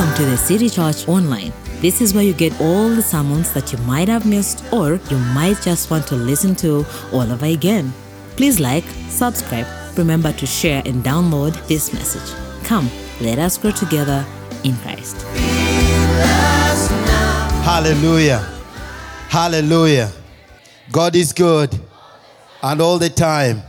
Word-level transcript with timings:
Welcome 0.00 0.24
to 0.24 0.30
the 0.30 0.38
City 0.38 0.70
Church 0.70 1.06
Online. 1.08 1.52
This 1.82 2.00
is 2.00 2.14
where 2.14 2.24
you 2.24 2.32
get 2.32 2.58
all 2.58 2.88
the 2.88 3.02
sermons 3.02 3.52
that 3.52 3.70
you 3.70 3.76
might 3.80 4.08
have 4.08 4.24
missed 4.24 4.64
or 4.72 4.94
you 4.94 5.18
might 5.34 5.60
just 5.60 5.90
want 5.90 6.06
to 6.06 6.14
listen 6.14 6.56
to 6.56 6.86
all 7.12 7.30
over 7.30 7.44
again. 7.44 7.92
Please 8.34 8.58
like, 8.58 8.84
subscribe, 9.10 9.66
remember 9.98 10.32
to 10.32 10.46
share 10.46 10.80
and 10.86 11.04
download 11.04 11.52
this 11.68 11.92
message. 11.92 12.34
Come, 12.64 12.88
let 13.20 13.38
us 13.38 13.58
grow 13.58 13.72
together 13.72 14.24
in 14.64 14.74
Christ. 14.76 15.20
Hallelujah. 17.62 18.38
Hallelujah. 19.28 20.10
God 20.90 21.14
is 21.14 21.34
good 21.34 21.78
and 22.62 22.80
all 22.80 22.98
the 22.98 23.10
time. 23.10 23.60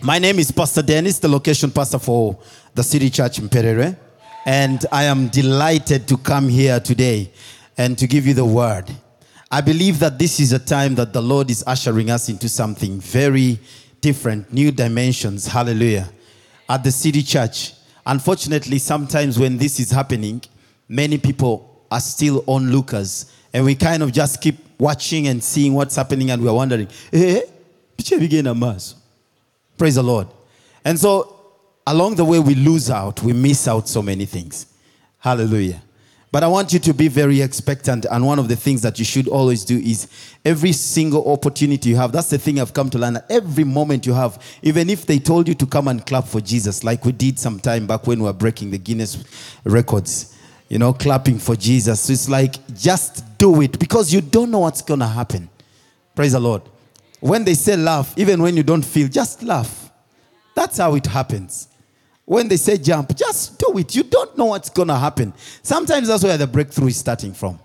My 0.00 0.18
name 0.18 0.38
is 0.38 0.50
Pastor 0.50 0.80
Denis, 0.80 1.18
the 1.18 1.28
location 1.28 1.70
pastor 1.70 1.98
for 1.98 2.38
the 2.72 2.82
City 2.82 3.10
Church 3.10 3.38
in 3.38 3.50
Perere. 3.50 4.07
And 4.48 4.86
I 4.90 5.04
am 5.04 5.28
delighted 5.28 6.08
to 6.08 6.16
come 6.16 6.48
here 6.48 6.80
today 6.80 7.30
and 7.76 7.98
to 7.98 8.06
give 8.06 8.26
you 8.26 8.32
the 8.32 8.46
word. 8.46 8.90
I 9.50 9.60
believe 9.60 9.98
that 9.98 10.18
this 10.18 10.40
is 10.40 10.54
a 10.54 10.58
time 10.58 10.94
that 10.94 11.12
the 11.12 11.20
Lord 11.20 11.50
is 11.50 11.62
ushering 11.66 12.10
us 12.10 12.30
into 12.30 12.48
something 12.48 12.98
very 12.98 13.60
different, 14.00 14.50
new 14.50 14.70
dimensions. 14.70 15.46
Hallelujah. 15.46 16.08
At 16.66 16.82
the 16.82 16.90
City 16.90 17.22
Church. 17.22 17.74
Unfortunately, 18.06 18.78
sometimes 18.78 19.38
when 19.38 19.58
this 19.58 19.78
is 19.80 19.90
happening, 19.90 20.40
many 20.88 21.18
people 21.18 21.84
are 21.90 22.00
still 22.00 22.42
onlookers. 22.48 23.30
And 23.52 23.66
we 23.66 23.74
kind 23.74 24.02
of 24.02 24.12
just 24.12 24.40
keep 24.40 24.56
watching 24.80 25.26
and 25.28 25.44
seeing 25.44 25.74
what's 25.74 25.96
happening, 25.96 26.30
and 26.30 26.42
we're 26.42 26.54
wondering, 26.54 26.88
eh. 27.12 27.42
Praise 29.76 29.94
the 29.96 30.02
Lord. 30.02 30.28
And 30.86 30.98
so 30.98 31.37
along 31.88 32.16
the 32.16 32.24
way, 32.24 32.38
we 32.38 32.54
lose 32.54 32.90
out, 32.90 33.22
we 33.22 33.32
miss 33.32 33.66
out 33.66 33.88
so 33.88 34.02
many 34.02 34.26
things. 34.26 34.66
Hallelujah. 35.18 35.82
But 36.30 36.44
I 36.44 36.46
want 36.46 36.74
you 36.74 36.78
to 36.80 36.92
be 36.92 37.08
very 37.08 37.40
expectant. 37.40 38.04
And 38.10 38.26
one 38.26 38.38
of 38.38 38.48
the 38.48 38.56
things 38.56 38.82
that 38.82 38.98
you 38.98 39.04
should 39.06 39.26
always 39.28 39.64
do 39.64 39.78
is 39.78 40.08
every 40.44 40.72
single 40.72 41.32
opportunity 41.32 41.88
you 41.88 41.96
have, 41.96 42.12
that's 42.12 42.28
the 42.28 42.36
thing 42.36 42.60
I've 42.60 42.74
come 42.74 42.90
to 42.90 42.98
learn. 42.98 43.18
Every 43.30 43.64
moment 43.64 44.04
you 44.04 44.12
have, 44.12 44.38
even 44.62 44.90
if 44.90 45.06
they 45.06 45.18
told 45.18 45.48
you 45.48 45.54
to 45.54 45.66
come 45.66 45.88
and 45.88 46.04
clap 46.04 46.26
for 46.26 46.42
Jesus, 46.42 46.84
like 46.84 47.06
we 47.06 47.12
did 47.12 47.38
some 47.38 47.58
time 47.58 47.86
back 47.86 48.06
when 48.06 48.18
we 48.18 48.26
were 48.26 48.34
breaking 48.34 48.70
the 48.70 48.78
Guinness 48.78 49.24
records, 49.64 50.36
you 50.68 50.78
know, 50.78 50.92
clapping 50.92 51.38
for 51.38 51.56
Jesus. 51.56 52.02
So 52.02 52.12
it's 52.12 52.28
like, 52.28 52.56
just 52.74 53.38
do 53.38 53.62
it 53.62 53.78
because 53.78 54.12
you 54.12 54.20
don't 54.20 54.50
know 54.50 54.60
what's 54.60 54.82
going 54.82 55.00
to 55.00 55.06
happen. 55.06 55.48
Praise 56.14 56.32
the 56.32 56.40
Lord. 56.40 56.60
When 57.20 57.44
they 57.44 57.54
say 57.54 57.76
laugh, 57.76 58.12
even 58.18 58.42
when 58.42 58.54
you 58.54 58.62
don't 58.62 58.84
feel, 58.84 59.08
just 59.08 59.42
laugh. 59.42 59.90
That's 60.54 60.76
how 60.76 60.94
it 60.94 61.06
happens. 61.06 61.68
When 62.28 62.46
they 62.46 62.58
say 62.58 62.76
jump, 62.76 63.16
just 63.16 63.58
do 63.58 63.78
it. 63.78 63.96
You 63.96 64.02
don't 64.02 64.36
know 64.36 64.44
what's 64.44 64.68
going 64.68 64.88
to 64.88 64.96
happen. 64.96 65.32
Sometimes 65.62 66.08
that's 66.08 66.22
where 66.22 66.36
the 66.36 66.46
breakthrough 66.46 66.88
is 66.88 66.98
starting 66.98 67.32
from. 67.32 67.58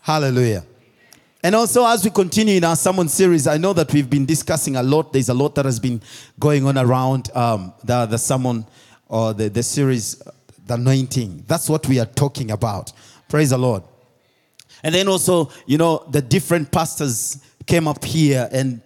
Hallelujah. 0.00 0.64
And 1.40 1.54
also, 1.54 1.86
as 1.86 2.02
we 2.02 2.10
continue 2.10 2.56
in 2.56 2.64
our 2.64 2.74
sermon 2.74 3.08
series, 3.08 3.46
I 3.46 3.58
know 3.58 3.72
that 3.74 3.92
we've 3.92 4.10
been 4.10 4.26
discussing 4.26 4.74
a 4.74 4.82
lot. 4.82 5.12
There's 5.12 5.28
a 5.28 5.34
lot 5.34 5.54
that 5.54 5.66
has 5.66 5.78
been 5.78 6.02
going 6.40 6.66
on 6.66 6.78
around 6.78 7.30
um, 7.36 7.72
the, 7.84 8.06
the 8.06 8.18
sermon 8.18 8.66
or 9.06 9.34
the, 9.34 9.48
the 9.48 9.62
series, 9.62 10.16
the 10.66 10.74
anointing. 10.74 11.44
That's 11.46 11.68
what 11.68 11.86
we 11.86 12.00
are 12.00 12.06
talking 12.06 12.50
about. 12.50 12.92
Praise 13.28 13.50
the 13.50 13.58
Lord. 13.58 13.84
And 14.82 14.92
then 14.96 15.06
also, 15.06 15.48
you 15.64 15.78
know, 15.78 16.04
the 16.10 16.20
different 16.20 16.72
pastors 16.72 17.40
came 17.66 17.86
up 17.86 18.04
here 18.04 18.48
and 18.50 18.80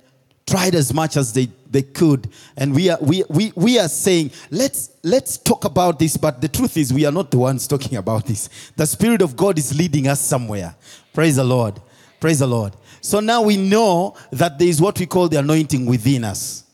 tried 0.47 0.75
as 0.75 0.93
much 0.93 1.17
as 1.17 1.33
they, 1.33 1.49
they 1.77 1.83
could. 1.83 2.31
And 2.57 2.75
we 2.75 2.89
are, 2.89 2.97
we, 3.03 3.23
we, 3.29 3.53
we 3.55 3.79
are 3.79 3.89
saying, 3.89 4.31
let's, 4.51 4.97
let's 5.03 5.37
talk 5.37 5.67
about 5.67 5.99
this. 5.99 6.17
But 6.17 6.41
the 6.41 6.49
truth 6.49 6.79
is, 6.79 6.91
we 6.91 7.05
are 7.05 7.13
not 7.13 7.31
the 7.31 7.37
ones 7.37 7.69
talking 7.69 7.99
about 7.99 8.25
this. 8.25 8.49
The 8.77 8.87
Spirit 8.87 9.21
of 9.21 9.37
God 9.37 9.59
is 9.59 9.77
leading 9.77 10.09
us 10.09 10.19
somewhere. 10.19 10.75
Praise 11.13 11.37
the 11.37 11.45
Lord. 11.45 11.79
Praise 12.19 12.39
the 12.39 12.47
Lord. 12.47 12.75
So 13.03 13.21
now 13.21 13.43
we 13.43 13.59
know 13.59 14.17
that 14.33 14.59
there 14.59 14.69
is 14.69 14.81
what 14.81 14.99
we 14.99 15.05
call 15.05 15.29
the 15.29 15.39
anointing 15.39 15.85
within 15.85 16.25
us. 16.25 16.65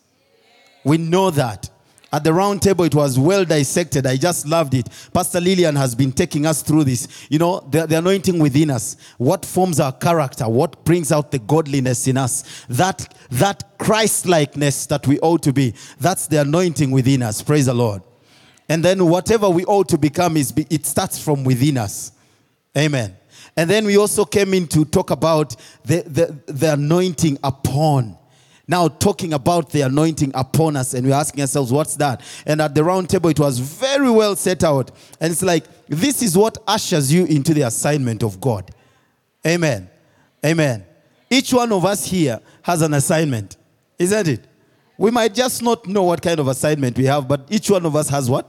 We 0.84 0.98
know 0.98 1.30
that. 1.30 1.68
At 2.14 2.24
the 2.24 2.32
round 2.34 2.60
table, 2.60 2.84
it 2.84 2.94
was 2.94 3.18
well 3.18 3.44
dissected. 3.44 4.06
I 4.06 4.18
just 4.18 4.46
loved 4.46 4.74
it. 4.74 4.86
Pastor 5.14 5.40
Lillian 5.40 5.76
has 5.76 5.94
been 5.94 6.12
taking 6.12 6.44
us 6.44 6.60
through 6.60 6.84
this. 6.84 7.26
You 7.30 7.38
know, 7.38 7.60
the, 7.60 7.86
the 7.86 7.96
anointing 7.96 8.38
within 8.38 8.70
us, 8.70 8.98
what 9.16 9.46
forms 9.46 9.80
our 9.80 9.92
character, 9.92 10.46
what 10.46 10.84
brings 10.84 11.10
out 11.10 11.30
the 11.30 11.38
godliness 11.38 12.06
in 12.06 12.18
us, 12.18 12.66
that, 12.68 13.16
that 13.30 13.78
Christ 13.78 14.26
likeness 14.26 14.84
that 14.86 15.06
we 15.06 15.18
ought 15.20 15.42
to 15.44 15.54
be. 15.54 15.74
That's 16.00 16.26
the 16.26 16.42
anointing 16.42 16.90
within 16.90 17.22
us. 17.22 17.40
Praise 17.40 17.64
the 17.64 17.74
Lord. 17.74 18.02
And 18.68 18.84
then 18.84 19.06
whatever 19.06 19.48
we 19.48 19.64
ought 19.64 19.88
to 19.88 19.98
become, 19.98 20.36
is 20.36 20.52
it 20.56 20.84
starts 20.84 21.18
from 21.18 21.44
within 21.44 21.78
us. 21.78 22.12
Amen. 22.76 23.16
And 23.56 23.68
then 23.68 23.86
we 23.86 23.96
also 23.96 24.26
came 24.26 24.52
in 24.52 24.66
to 24.68 24.84
talk 24.84 25.10
about 25.10 25.56
the, 25.84 26.02
the, 26.02 26.52
the 26.52 26.74
anointing 26.74 27.38
upon 27.42 28.18
now 28.68 28.88
talking 28.88 29.32
about 29.32 29.70
the 29.70 29.82
anointing 29.82 30.30
upon 30.34 30.76
us 30.76 30.94
and 30.94 31.06
we're 31.06 31.14
asking 31.14 31.40
ourselves 31.40 31.72
what's 31.72 31.96
that? 31.96 32.22
And 32.46 32.60
at 32.60 32.74
the 32.74 32.84
round 32.84 33.10
table 33.10 33.30
it 33.30 33.40
was 33.40 33.58
very 33.58 34.10
well 34.10 34.36
set 34.36 34.62
out. 34.62 34.90
And 35.20 35.32
it's 35.32 35.42
like 35.42 35.64
this 35.88 36.22
is 36.22 36.36
what 36.36 36.58
ushers 36.66 37.12
you 37.12 37.24
into 37.26 37.54
the 37.54 37.62
assignment 37.62 38.22
of 38.22 38.40
god. 38.40 38.70
Amen. 39.46 39.90
Amen. 40.44 40.84
Each 41.28 41.52
one 41.52 41.72
of 41.72 41.84
us 41.84 42.04
here 42.04 42.40
has 42.62 42.82
an 42.82 42.94
assignment 42.94 43.56
isn't 43.98 44.26
it? 44.26 44.44
We 44.98 45.10
might 45.10 45.32
just 45.32 45.62
not 45.62 45.86
know 45.86 46.02
what 46.02 46.22
kind 46.22 46.40
of 46.40 46.48
assignment 46.48 46.96
we 46.96 47.04
have 47.06 47.26
but 47.26 47.46
each 47.50 47.70
one 47.70 47.84
of 47.84 47.96
us 47.96 48.08
has 48.10 48.30
what? 48.30 48.48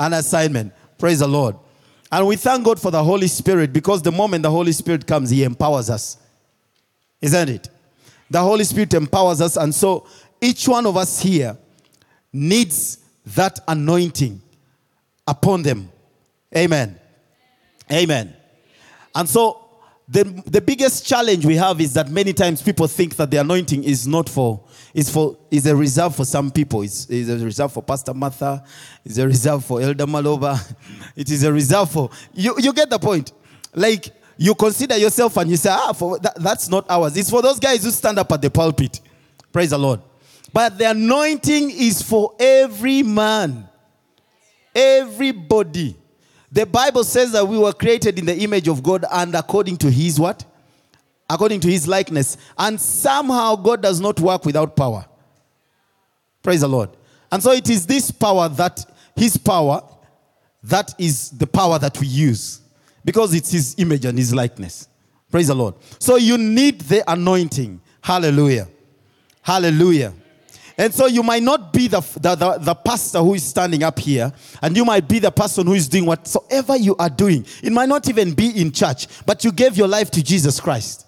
An 0.00 0.12
assignment. 0.12 0.72
Praise 0.98 1.20
the 1.20 1.28
lord. 1.28 1.56
And 2.10 2.26
we 2.26 2.36
thank 2.36 2.64
god 2.64 2.80
for 2.80 2.90
the 2.90 3.04
holy 3.04 3.28
spirit 3.28 3.72
because 3.72 4.02
the 4.02 4.12
moment 4.12 4.42
the 4.42 4.50
holy 4.50 4.72
spirit 4.72 5.06
comes 5.06 5.30
he 5.30 5.44
empowers 5.44 5.90
us. 5.90 6.16
Isn't 7.20 7.48
it 7.48 7.68
the 8.30 8.40
Holy 8.40 8.64
Spirit 8.64 8.94
empowers 8.94 9.40
us. 9.40 9.56
And 9.56 9.74
so 9.74 10.06
each 10.40 10.68
one 10.68 10.86
of 10.86 10.96
us 10.96 11.20
here 11.20 11.56
needs 12.32 12.98
that 13.26 13.60
anointing 13.66 14.40
upon 15.26 15.62
them. 15.62 15.90
Amen. 16.56 16.98
Amen. 17.90 18.34
And 19.14 19.28
so 19.28 19.68
the, 20.08 20.24
the 20.46 20.60
biggest 20.60 21.06
challenge 21.06 21.44
we 21.44 21.56
have 21.56 21.80
is 21.80 21.92
that 21.94 22.08
many 22.08 22.32
times 22.32 22.62
people 22.62 22.86
think 22.86 23.16
that 23.16 23.30
the 23.30 23.36
anointing 23.38 23.84
is 23.84 24.06
not 24.06 24.28
for 24.28 24.64
is 24.94 25.10
for 25.10 25.36
is 25.50 25.66
a 25.66 25.76
reserve 25.76 26.16
for 26.16 26.24
some 26.24 26.50
people. 26.50 26.82
It's, 26.82 27.06
it's 27.10 27.28
a 27.28 27.44
reserve 27.44 27.72
for 27.72 27.82
Pastor 27.82 28.14
Martha. 28.14 28.64
It's 29.04 29.18
a 29.18 29.26
reserve 29.26 29.64
for 29.64 29.82
Elder 29.82 30.06
Maloba. 30.06 30.58
It 31.16 31.30
is 31.30 31.42
a 31.42 31.52
reserve 31.52 31.90
for 31.90 32.10
you. 32.32 32.54
You 32.58 32.72
get 32.72 32.88
the 32.88 32.98
point. 32.98 33.32
Like 33.74 34.10
you 34.38 34.54
consider 34.54 34.96
yourself 34.96 35.36
and 35.36 35.50
you 35.50 35.56
say, 35.56 35.70
ah, 35.70 35.92
for, 35.92 36.16
that, 36.20 36.36
that's 36.36 36.68
not 36.68 36.88
ours. 36.88 37.16
It's 37.16 37.28
for 37.28 37.42
those 37.42 37.58
guys 37.58 37.82
who 37.82 37.90
stand 37.90 38.20
up 38.20 38.30
at 38.30 38.40
the 38.40 38.48
pulpit. 38.48 39.00
Praise 39.52 39.70
the 39.70 39.78
Lord. 39.78 40.00
But 40.52 40.78
the 40.78 40.90
anointing 40.90 41.70
is 41.72 42.00
for 42.00 42.34
every 42.38 43.02
man, 43.02 43.68
everybody. 44.74 45.96
The 46.52 46.64
Bible 46.64 47.02
says 47.02 47.32
that 47.32 47.46
we 47.46 47.58
were 47.58 47.72
created 47.72 48.16
in 48.16 48.26
the 48.26 48.38
image 48.38 48.68
of 48.68 48.80
God 48.80 49.04
and 49.10 49.34
according 49.34 49.76
to 49.78 49.90
his 49.90 50.20
what? 50.20 50.44
According 51.28 51.60
to 51.60 51.68
his 51.68 51.88
likeness. 51.88 52.36
And 52.56 52.80
somehow 52.80 53.56
God 53.56 53.82
does 53.82 54.00
not 54.00 54.20
work 54.20 54.44
without 54.46 54.76
power. 54.76 55.04
Praise 56.44 56.60
the 56.60 56.68
Lord. 56.68 56.90
And 57.32 57.42
so 57.42 57.50
it 57.50 57.68
is 57.68 57.86
this 57.86 58.12
power 58.12 58.48
that, 58.50 58.86
his 59.16 59.36
power, 59.36 59.82
that 60.62 60.94
is 60.96 61.30
the 61.30 61.46
power 61.46 61.78
that 61.80 61.98
we 62.00 62.06
use 62.06 62.60
because 63.04 63.34
it's 63.34 63.50
his 63.50 63.74
image 63.78 64.04
and 64.04 64.18
his 64.18 64.34
likeness. 64.34 64.88
Praise 65.30 65.48
the 65.48 65.54
Lord. 65.54 65.74
So 65.98 66.16
you 66.16 66.38
need 66.38 66.80
the 66.82 67.10
anointing. 67.10 67.80
Hallelujah. 68.00 68.68
Hallelujah. 69.42 70.14
And 70.76 70.94
so 70.94 71.06
you 71.06 71.24
might 71.24 71.42
not 71.42 71.72
be 71.72 71.88
the, 71.88 72.00
the, 72.20 72.36
the, 72.36 72.58
the, 72.58 72.74
pastor 72.74 73.18
who 73.18 73.34
is 73.34 73.42
standing 73.42 73.82
up 73.82 73.98
here, 73.98 74.32
and 74.62 74.76
you 74.76 74.84
might 74.84 75.08
be 75.08 75.18
the 75.18 75.30
person 75.30 75.66
who 75.66 75.74
is 75.74 75.88
doing 75.88 76.06
whatsoever 76.06 76.76
you 76.76 76.94
are 76.96 77.10
doing. 77.10 77.44
It 77.64 77.72
might 77.72 77.88
not 77.88 78.08
even 78.08 78.32
be 78.32 78.50
in 78.50 78.70
church, 78.70 79.08
but 79.26 79.42
you 79.42 79.50
gave 79.50 79.76
your 79.76 79.88
life 79.88 80.08
to 80.12 80.22
Jesus 80.22 80.60
Christ. 80.60 81.04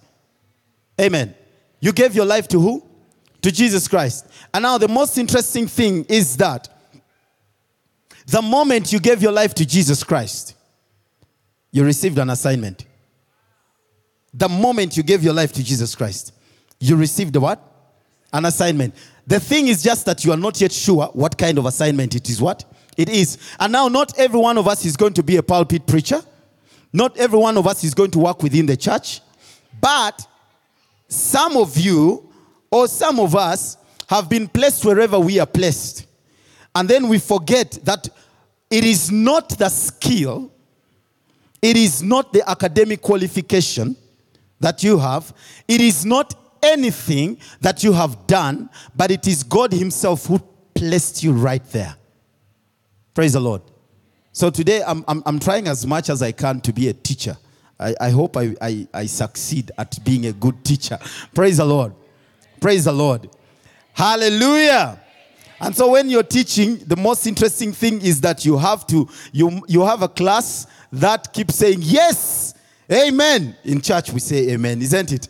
Amen. 1.01 1.37
You 1.79 1.93
gave 1.93 2.17
your 2.17 2.25
life 2.25 2.49
to 2.49 2.61
who? 2.61 2.85
To 3.43 3.53
Jesus 3.53 3.87
Christ. 3.87 4.27
And 4.53 4.65
now 4.65 4.77
the 4.77 4.89
most 4.89 5.17
interesting 5.19 5.69
thing 5.69 6.05
is 6.09 6.37
that 6.39 6.69
the 8.27 8.43
moment 8.43 8.93
you 8.93 8.99
gave 8.99 9.23
your 9.23 9.33
life 9.33 9.55
to 9.55 9.65
Jesus 9.65 10.03
Christ, 10.03 10.57
you 11.73 11.85
received 11.85 12.19
an 12.19 12.31
assignment. 12.31 12.87
The 14.33 14.49
moment 14.49 14.97
you 14.97 15.03
gave 15.03 15.23
your 15.23 15.35
life 15.35 15.53
to 15.53 15.65
Jesus 15.65 15.95
Christ, 15.95 16.33
you 16.79 16.97
received 16.97 17.37
what? 17.37 17.63
An 18.33 18.45
assignment. 18.45 18.95
The 19.27 19.41
thing 19.41 19.69
is 19.69 19.83
just 19.83 20.07
that 20.07 20.25
you 20.25 20.33
are 20.33 20.37
not 20.37 20.61
yet 20.61 20.73
sure 20.73 21.07
what 21.13 21.37
kind 21.37 21.59
of 21.59 21.67
assignment 21.67 22.15
it 22.15 22.29
is. 22.29 22.41
What? 22.41 22.65
It 22.97 23.09
is. 23.09 23.39
And 23.59 23.73
now, 23.73 23.89
not 23.89 24.19
every 24.19 24.39
one 24.39 24.59
of 24.59 24.69
us 24.69 24.85
is 24.85 24.97
going 24.97 25.15
to 25.15 25.23
be 25.23 25.37
a 25.37 25.43
pulpit 25.43 25.87
preacher. 25.87 26.21
Not 26.93 27.17
every 27.17 27.39
one 27.39 27.57
of 27.57 27.67
us 27.67 27.85
is 27.85 27.95
going 27.95 28.11
to 28.13 28.19
work 28.19 28.43
within 28.43 28.67
the 28.67 28.77
church. 28.77 29.21
But 29.81 30.27
some 31.09 31.57
of 31.57 31.77
you, 31.79 32.29
or 32.71 32.89
some 32.89 33.21
of 33.21 33.35
us, 33.35 33.77
have 34.09 34.29
been 34.29 34.49
placed 34.49 34.85
wherever 34.85 35.19
we 35.19 35.39
are 35.39 35.47
placed. 35.47 36.07
And 36.75 36.89
then 36.89 37.09
we 37.09 37.19
forget 37.19 37.79
that 37.85 38.09
it 38.71 38.85
is 38.85 39.11
not 39.11 39.51
the 39.51 39.69
skill 39.69 40.53
It 41.63 41.77
is 41.77 42.03
not 42.03 42.33
the 42.33 42.49
academic 42.49 43.03
qualification 43.03 43.97
that 44.61 44.83
you 44.83 44.99
have. 44.99 45.33
It 45.69 45.81
is 45.81 46.05
not 46.05 46.35
anything 46.63 47.39
that 47.61 47.83
you 47.83 47.93
have 47.93 48.27
done, 48.27 48.71
but 48.95 49.11
it 49.11 49.27
is 49.27 49.43
God 49.43 49.73
Himself 49.73 50.27
who 50.27 50.39
placed 50.75 51.23
you 51.23 51.33
right 51.33 51.65
there. 51.71 51.97
Praise 53.15 53.33
the 53.33 53.41
Lord. 53.41 53.63
So 54.33 54.49
today 54.51 54.83
I'm, 54.87 55.05
I'm, 55.09 55.23
I'm 55.27 55.39
trying 55.39 55.67
as 55.67 55.87
much 55.87 56.09
as 56.09 56.23
I 56.23 56.33
can 56.33 56.61
to 56.63 56.73
be 56.73 56.89
a 56.89 56.93
teacher. 56.93 57.37
I, 57.79 57.95
I 58.01 58.11
hope 58.11 58.37
I, 58.37 58.55
I, 58.61 58.89
I 58.95 59.07
succeed 59.07 59.71
at 59.77 60.03
being 60.05 60.27
a 60.27 60.33
good 60.33 60.65
teacher. 60.65 60.99
Praise 61.35 61.57
the 61.57 61.65
Lord. 61.65 61.95
Praise 62.61 62.85
the 62.85 62.93
Lord. 62.93 63.29
Hallelujah. 63.93 65.01
And 65.61 65.77
so 65.77 65.91
when 65.91 66.09
you're 66.09 66.23
teaching, 66.23 66.77
the 66.79 66.97
most 66.97 67.27
interesting 67.27 67.73
thing 67.73 68.01
is 68.01 68.21
that 68.23 68.47
you 68.47 68.57
have 68.57 68.87
to, 68.87 69.09
you, 69.33 69.63
you 69.67 69.85
have 69.85 70.03
a 70.03 70.09
class 70.09 70.67
that 70.93 71.33
keeps 71.33 71.57
saying, 71.57 71.79
yes, 71.83 72.55
amen. 72.91 73.57
In 73.65 73.81
church, 73.81 74.13
we 74.13 74.21
say 74.21 74.51
amen, 74.51 74.83
isn't 74.83 75.13
it? 75.13 75.29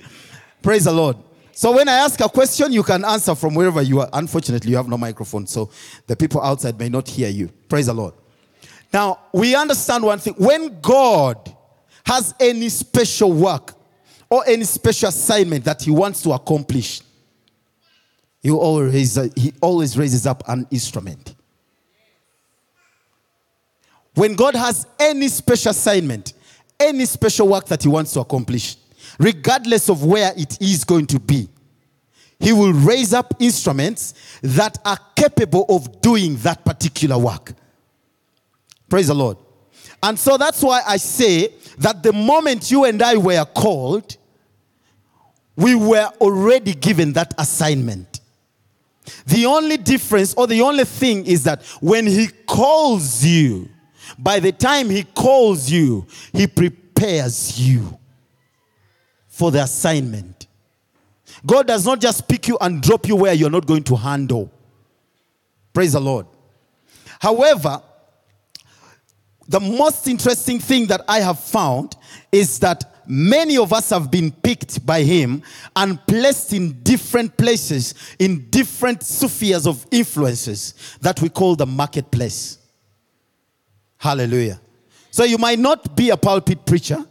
Praise 0.63 0.85
the 0.85 0.93
Lord. 0.93 1.17
So 1.53 1.73
when 1.73 1.89
I 1.89 1.95
ask 1.95 2.19
a 2.21 2.29
question, 2.29 2.73
you 2.73 2.83
can 2.83 3.05
answer 3.05 3.35
from 3.35 3.55
wherever 3.55 3.83
you 3.83 4.01
are. 4.01 4.09
Unfortunately, 4.15 4.71
you 4.71 4.77
have 4.77 4.89
no 4.89 4.97
microphone, 4.97 5.47
so 5.47 5.71
the 6.07 6.17
people 6.17 6.41
outside 6.41 6.79
may 6.79 6.89
not 6.89 7.07
hear 7.07 7.29
you. 7.29 7.49
Praise 7.69 7.87
the 7.87 7.95
Lord. 7.95 8.15
Now, 8.93 9.21
we 9.33 9.55
understand 9.55 10.03
one 10.03 10.19
thing. 10.19 10.35
When 10.39 10.81
God 10.81 11.55
has 12.07 12.35
any 12.41 12.69
special 12.71 13.33
work 13.33 13.75
or 14.31 14.43
any 14.47 14.65
special 14.65 15.11
assignment 15.11 15.65
that 15.65 15.83
he 15.83 15.91
wants 15.91 16.23
to 16.23 16.33
accomplish, 16.33 17.03
he 18.43 18.51
always, 18.51 19.17
he 19.37 19.53
always 19.61 19.99
raises 19.99 20.27
up 20.27 20.43
an 20.49 20.67
instrument. 20.71 21.35
When 24.21 24.35
God 24.35 24.55
has 24.55 24.87
any 24.99 25.29
special 25.29 25.71
assignment, 25.71 26.35
any 26.79 27.07
special 27.07 27.49
work 27.49 27.65
that 27.69 27.83
he 27.83 27.89
wants 27.89 28.13
to 28.13 28.21
accomplish, 28.21 28.77
regardless 29.19 29.89
of 29.89 30.05
where 30.05 30.35
it 30.37 30.61
is 30.61 30.85
going 30.85 31.07
to 31.07 31.19
be, 31.19 31.49
he 32.39 32.53
will 32.53 32.75
raise 32.75 33.15
up 33.15 33.33
instruments 33.39 34.13
that 34.43 34.77
are 34.85 34.99
capable 35.17 35.65
of 35.71 36.03
doing 36.03 36.37
that 36.37 36.67
particular 36.67 37.17
work. 37.17 37.55
Praise 38.91 39.07
the 39.07 39.15
Lord. 39.15 39.39
And 40.03 40.19
so 40.19 40.37
that's 40.37 40.63
why 40.63 40.83
I 40.87 40.99
say 40.99 41.55
that 41.79 42.03
the 42.03 42.13
moment 42.13 42.71
you 42.71 42.85
and 42.85 43.01
I 43.03 43.17
were 43.17 43.47
called, 43.47 44.19
we 45.57 45.75
were 45.75 46.11
already 46.21 46.75
given 46.75 47.15
that 47.15 47.33
assignment. 47.39 48.21
The 49.25 49.47
only 49.47 49.79
difference 49.79 50.35
or 50.35 50.47
the 50.47 50.61
only 50.61 50.85
thing 50.85 51.25
is 51.25 51.45
that 51.45 51.65
when 51.81 52.07
He 52.07 52.29
calls 52.47 53.25
you, 53.25 53.70
by 54.23 54.41
the 54.41 54.53
time 54.53 54.91
He 54.91 55.03
calls 55.03 55.71
you, 55.71 56.07
He 56.33 56.47
prepares 56.47 57.61
you 57.61 57.99
for 59.29 59.51
the 59.51 59.63
assignment. 59.63 60.47
God 61.47 61.67
does 61.67 61.87
not 61.87 62.01
just 62.01 62.29
pick 62.29 62.49
you 62.49 62.59
and 62.61 62.83
drop 62.83 63.09
you 63.09 63.17
where 63.17 63.33
you're 63.33 63.51
not 63.51 63.67
going 63.67 63.85
to 63.85 63.97
handle. 63.97 64.53
Praise 65.73 65.93
the 65.93 66.01
Lord. 66.01 66.27
However, 67.19 67.83
the 69.49 69.61
most 69.61 70.07
interesting 70.07 70.59
thing 70.59 70.87
that 70.87 71.03
I 71.09 71.21
have 71.21 71.41
found 71.41 71.97
is 72.31 72.59
that 72.61 73.03
many 73.07 73.57
of 73.59 73.73
us 73.73 73.91
have 73.91 74.11
been 74.11 74.31
picked 74.31 74.87
by 74.87 75.03
him 75.03 75.43
and 75.75 76.05
placed 76.07 76.53
in 76.53 76.81
different 76.83 77.37
places, 77.37 77.95
in 78.19 78.49
different 78.51 79.03
spheres 79.03 79.67
of 79.67 79.85
influences 79.91 80.99
that 81.01 81.21
we 81.21 81.29
call 81.29 81.57
the 81.57 81.67
marketplace. 81.67 82.60
Hallelujah. 84.01 84.59
So 85.11 85.25
you 85.25 85.37
might 85.37 85.59
not 85.59 85.95
be 85.95 86.09
a 86.09 86.17
pulpit 86.17 86.65
preacher, 86.65 87.05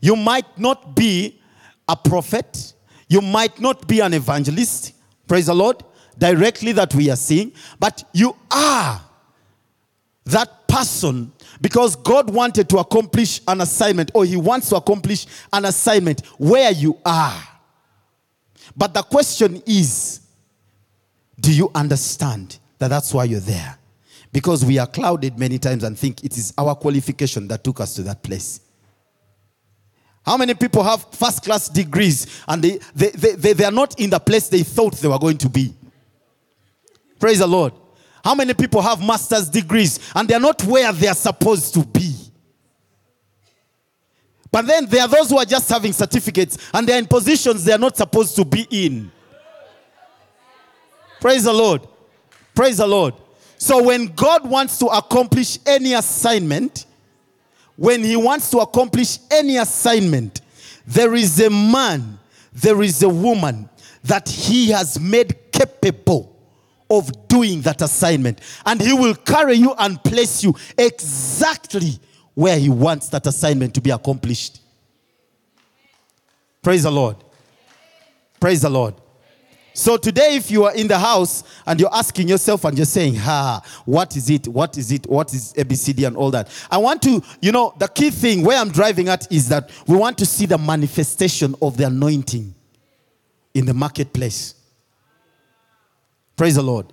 you 0.00 0.16
might 0.16 0.58
not 0.58 0.96
be 0.96 1.40
a 1.88 1.94
prophet, 1.94 2.72
you 3.08 3.20
might 3.20 3.60
not 3.60 3.86
be 3.86 4.00
an 4.00 4.12
evangelist, 4.12 4.94
praise 5.28 5.46
the 5.46 5.54
Lord, 5.54 5.84
directly 6.18 6.72
that 6.72 6.92
we 6.92 7.08
are 7.08 7.16
seeing, 7.16 7.52
but 7.78 8.02
you 8.12 8.34
are 8.50 9.00
that 10.24 10.66
person 10.66 11.32
because 11.60 11.94
God 11.94 12.30
wanted 12.30 12.68
to 12.70 12.78
accomplish 12.78 13.40
an 13.46 13.60
assignment 13.60 14.10
or 14.12 14.24
He 14.24 14.36
wants 14.36 14.70
to 14.70 14.76
accomplish 14.76 15.26
an 15.52 15.66
assignment 15.66 16.26
where 16.36 16.72
you 16.72 16.98
are. 17.04 17.40
But 18.76 18.92
the 18.92 19.02
question 19.04 19.62
is 19.66 20.20
do 21.38 21.54
you 21.54 21.70
understand 21.76 22.58
that 22.78 22.88
that's 22.88 23.14
why 23.14 23.22
you're 23.22 23.38
there? 23.38 23.78
Because 24.32 24.64
we 24.64 24.78
are 24.78 24.86
clouded 24.86 25.38
many 25.38 25.58
times 25.58 25.84
and 25.84 25.98
think 25.98 26.24
it 26.24 26.36
is 26.36 26.52
our 26.58 26.74
qualification 26.74 27.48
that 27.48 27.64
took 27.64 27.80
us 27.80 27.94
to 27.94 28.02
that 28.02 28.22
place. 28.22 28.60
How 30.24 30.36
many 30.36 30.54
people 30.54 30.82
have 30.82 31.06
first 31.12 31.44
class 31.44 31.68
degrees 31.68 32.42
and 32.48 32.62
they, 32.62 32.80
they, 32.94 33.10
they, 33.10 33.32
they, 33.36 33.52
they 33.52 33.64
are 33.64 33.70
not 33.70 33.98
in 34.00 34.10
the 34.10 34.18
place 34.18 34.48
they 34.48 34.64
thought 34.64 34.94
they 34.94 35.08
were 35.08 35.18
going 35.18 35.38
to 35.38 35.48
be? 35.48 35.72
Praise 37.20 37.38
the 37.38 37.46
Lord. 37.46 37.72
How 38.24 38.34
many 38.34 38.52
people 38.52 38.82
have 38.82 39.00
master's 39.00 39.48
degrees 39.48 40.00
and 40.14 40.28
they're 40.28 40.40
not 40.40 40.62
where 40.64 40.92
they're 40.92 41.14
supposed 41.14 41.74
to 41.74 41.84
be? 41.84 42.12
But 44.50 44.66
then 44.66 44.86
there 44.86 45.02
are 45.02 45.08
those 45.08 45.30
who 45.30 45.38
are 45.38 45.44
just 45.44 45.68
having 45.68 45.92
certificates 45.92 46.58
and 46.74 46.88
they're 46.88 46.98
in 46.98 47.06
positions 47.06 47.62
they're 47.62 47.78
not 47.78 47.96
supposed 47.96 48.34
to 48.36 48.44
be 48.44 48.66
in. 48.70 49.12
Praise 51.20 51.44
the 51.44 51.52
Lord. 51.52 51.86
Praise 52.54 52.78
the 52.78 52.86
Lord. 52.86 53.14
So 53.58 53.82
when 53.82 54.08
God 54.08 54.48
wants 54.48 54.78
to 54.78 54.86
accomplish 54.86 55.58
any 55.66 55.94
assignment, 55.94 56.86
when 57.76 58.02
He 58.02 58.16
wants 58.16 58.50
to 58.50 58.58
accomplish 58.58 59.18
any 59.30 59.56
assignment, 59.56 60.40
there 60.86 61.14
is 61.14 61.40
a 61.40 61.50
man, 61.50 62.18
there 62.52 62.82
is 62.82 63.02
a 63.02 63.08
woman 63.08 63.68
that 64.04 64.28
He 64.28 64.70
has 64.70 65.00
made 65.00 65.52
capable 65.52 66.36
of 66.88 67.28
doing 67.28 67.60
that 67.62 67.82
assignment. 67.82 68.40
And 68.64 68.80
He 68.80 68.92
will 68.92 69.14
carry 69.14 69.54
you 69.54 69.74
and 69.78 70.02
place 70.02 70.44
you 70.44 70.54
exactly 70.78 71.98
where 72.34 72.58
He 72.58 72.68
wants 72.68 73.08
that 73.08 73.26
assignment 73.26 73.74
to 73.74 73.80
be 73.80 73.90
accomplished. 73.90 74.60
Praise 76.62 76.82
the 76.82 76.90
Lord. 76.90 77.16
Praise 78.38 78.62
the 78.62 78.70
Lord. 78.70 78.94
So 79.76 79.98
today, 79.98 80.36
if 80.36 80.50
you 80.50 80.64
are 80.64 80.74
in 80.74 80.88
the 80.88 80.98
house 80.98 81.44
and 81.66 81.78
you're 81.78 81.94
asking 81.94 82.28
yourself 82.28 82.64
and 82.64 82.78
you're 82.78 82.86
saying, 82.86 83.14
ha, 83.14 83.60
what 83.84 84.16
is 84.16 84.30
it? 84.30 84.48
What 84.48 84.78
is 84.78 84.90
it? 84.90 85.06
What 85.06 85.34
is 85.34 85.52
ABCD 85.52 86.06
and 86.06 86.16
all 86.16 86.30
that? 86.30 86.48
I 86.70 86.78
want 86.78 87.02
to, 87.02 87.22
you 87.42 87.52
know, 87.52 87.74
the 87.78 87.86
key 87.86 88.08
thing 88.08 88.42
where 88.42 88.58
I'm 88.58 88.70
driving 88.70 89.10
at 89.10 89.30
is 89.30 89.50
that 89.50 89.70
we 89.86 89.94
want 89.94 90.16
to 90.16 90.24
see 90.24 90.46
the 90.46 90.56
manifestation 90.56 91.54
of 91.60 91.76
the 91.76 91.88
anointing 91.88 92.54
in 93.52 93.66
the 93.66 93.74
marketplace. 93.74 94.54
Praise 96.38 96.54
the 96.54 96.62
Lord. 96.62 96.90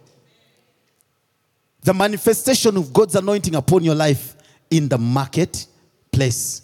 The 1.83 1.93
manifestation 1.93 2.75
of 2.75 2.91
God's 2.91 3.15
anointing 3.15 3.55
upon 3.55 3.85
your 3.85 3.95
life 3.95 4.35
in 4.69 4.89
the 4.89 4.97
marketplace. 4.97 6.63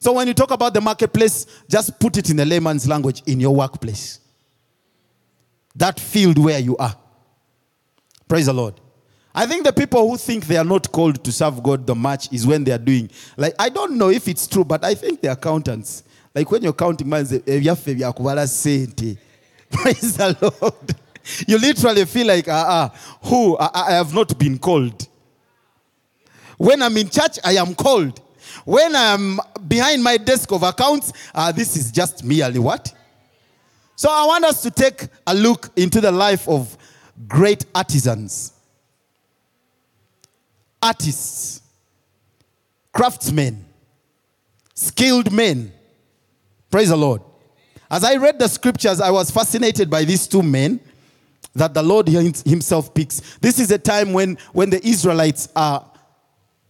So 0.00 0.14
when 0.14 0.26
you 0.26 0.34
talk 0.34 0.50
about 0.50 0.74
the 0.74 0.80
marketplace, 0.80 1.46
just 1.68 2.00
put 2.00 2.16
it 2.16 2.28
in 2.28 2.40
a 2.40 2.44
layman's 2.44 2.88
language 2.88 3.22
in 3.26 3.38
your 3.38 3.54
workplace. 3.54 4.18
That 5.76 6.00
field 6.00 6.38
where 6.38 6.58
you 6.58 6.76
are. 6.76 6.94
Praise 8.28 8.46
the 8.46 8.52
Lord. 8.52 8.74
I 9.34 9.46
think 9.46 9.64
the 9.64 9.72
people 9.72 10.08
who 10.08 10.16
think 10.16 10.46
they 10.46 10.56
are 10.56 10.64
not 10.64 10.90
called 10.90 11.22
to 11.24 11.30
serve 11.30 11.62
God 11.62 11.86
the 11.86 11.94
much 11.94 12.32
is 12.32 12.46
when 12.46 12.64
they 12.64 12.72
are 12.72 12.78
doing, 12.78 13.10
like, 13.36 13.54
I 13.58 13.68
don't 13.68 13.96
know 13.96 14.10
if 14.10 14.26
it's 14.26 14.46
true, 14.46 14.64
but 14.64 14.84
I 14.84 14.94
think 14.94 15.20
the 15.20 15.30
accountants, 15.32 16.02
like 16.34 16.50
when 16.50 16.62
you're 16.62 16.72
counting 16.72 17.08
money, 17.08 17.38
Praise 19.70 20.16
the 20.16 20.36
Lord. 20.40 20.96
You 21.46 21.58
literally 21.58 22.04
feel 22.06 22.26
like, 22.26 22.46
ah, 22.48 22.52
uh, 22.52 22.86
uh, 22.86 23.28
who? 23.28 23.56
I, 23.56 23.70
I 23.74 23.92
have 23.92 24.12
not 24.12 24.36
been 24.36 24.58
called. 24.58 25.06
When 26.58 26.82
I'm 26.82 26.96
in 26.96 27.08
church, 27.08 27.38
I 27.44 27.52
am 27.52 27.74
called. 27.74 28.20
When 28.64 28.94
I'm 28.96 29.38
behind 29.68 30.02
my 30.02 30.16
desk 30.16 30.50
of 30.52 30.62
accounts, 30.62 31.12
uh, 31.34 31.52
this 31.52 31.76
is 31.76 31.90
just 31.92 32.24
merely 32.24 32.58
what? 32.58 32.92
So 34.00 34.08
I 34.10 34.24
want 34.24 34.46
us 34.46 34.62
to 34.62 34.70
take 34.70 35.08
a 35.26 35.34
look 35.34 35.68
into 35.76 36.00
the 36.00 36.10
life 36.10 36.48
of 36.48 36.74
great 37.28 37.66
artisans, 37.74 38.54
artists, 40.82 41.60
craftsmen, 42.94 43.62
skilled 44.72 45.30
men. 45.30 45.70
Praise 46.70 46.88
the 46.88 46.96
Lord. 46.96 47.20
As 47.90 48.02
I 48.02 48.16
read 48.16 48.38
the 48.38 48.48
scriptures, 48.48 49.02
I 49.02 49.10
was 49.10 49.30
fascinated 49.30 49.90
by 49.90 50.04
these 50.04 50.26
two 50.26 50.42
men 50.42 50.80
that 51.54 51.74
the 51.74 51.82
Lord 51.82 52.08
Himself 52.08 52.94
picks. 52.94 53.20
This 53.36 53.58
is 53.58 53.70
a 53.70 53.76
time 53.76 54.14
when, 54.14 54.38
when 54.54 54.70
the 54.70 54.82
Israelites 54.82 55.50
are 55.54 55.84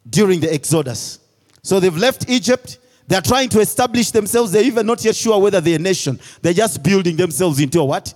during 0.09 0.41
the 0.41 0.53
Exodus. 0.53 1.21
So 1.63 1.79
they've 1.79 1.97
left 1.97 2.29
Egypt. 2.29 2.80
They're 3.11 3.21
trying 3.21 3.49
to 3.49 3.59
establish 3.59 4.13
themselves. 4.13 4.53
They're 4.53 4.63
even 4.63 4.87
not 4.87 5.05
yet 5.05 5.17
sure 5.17 5.37
whether 5.41 5.61
they're 5.61 5.75
a 5.75 5.83
nation. 5.83 6.21
They're 6.41 6.53
just 6.53 6.81
building 6.81 7.17
themselves 7.17 7.59
into 7.59 7.81
a 7.81 7.85
what? 7.85 8.15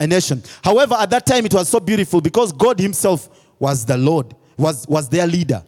A 0.00 0.06
nation. 0.08 0.42
However, 0.64 0.96
at 0.98 1.10
that 1.10 1.24
time 1.24 1.46
it 1.46 1.54
was 1.54 1.68
so 1.68 1.78
beautiful 1.78 2.20
because 2.20 2.52
God 2.52 2.80
Himself 2.80 3.28
was 3.60 3.86
the 3.86 3.96
Lord, 3.96 4.34
was, 4.56 4.84
was 4.88 5.08
their 5.08 5.28
leader 5.28 5.62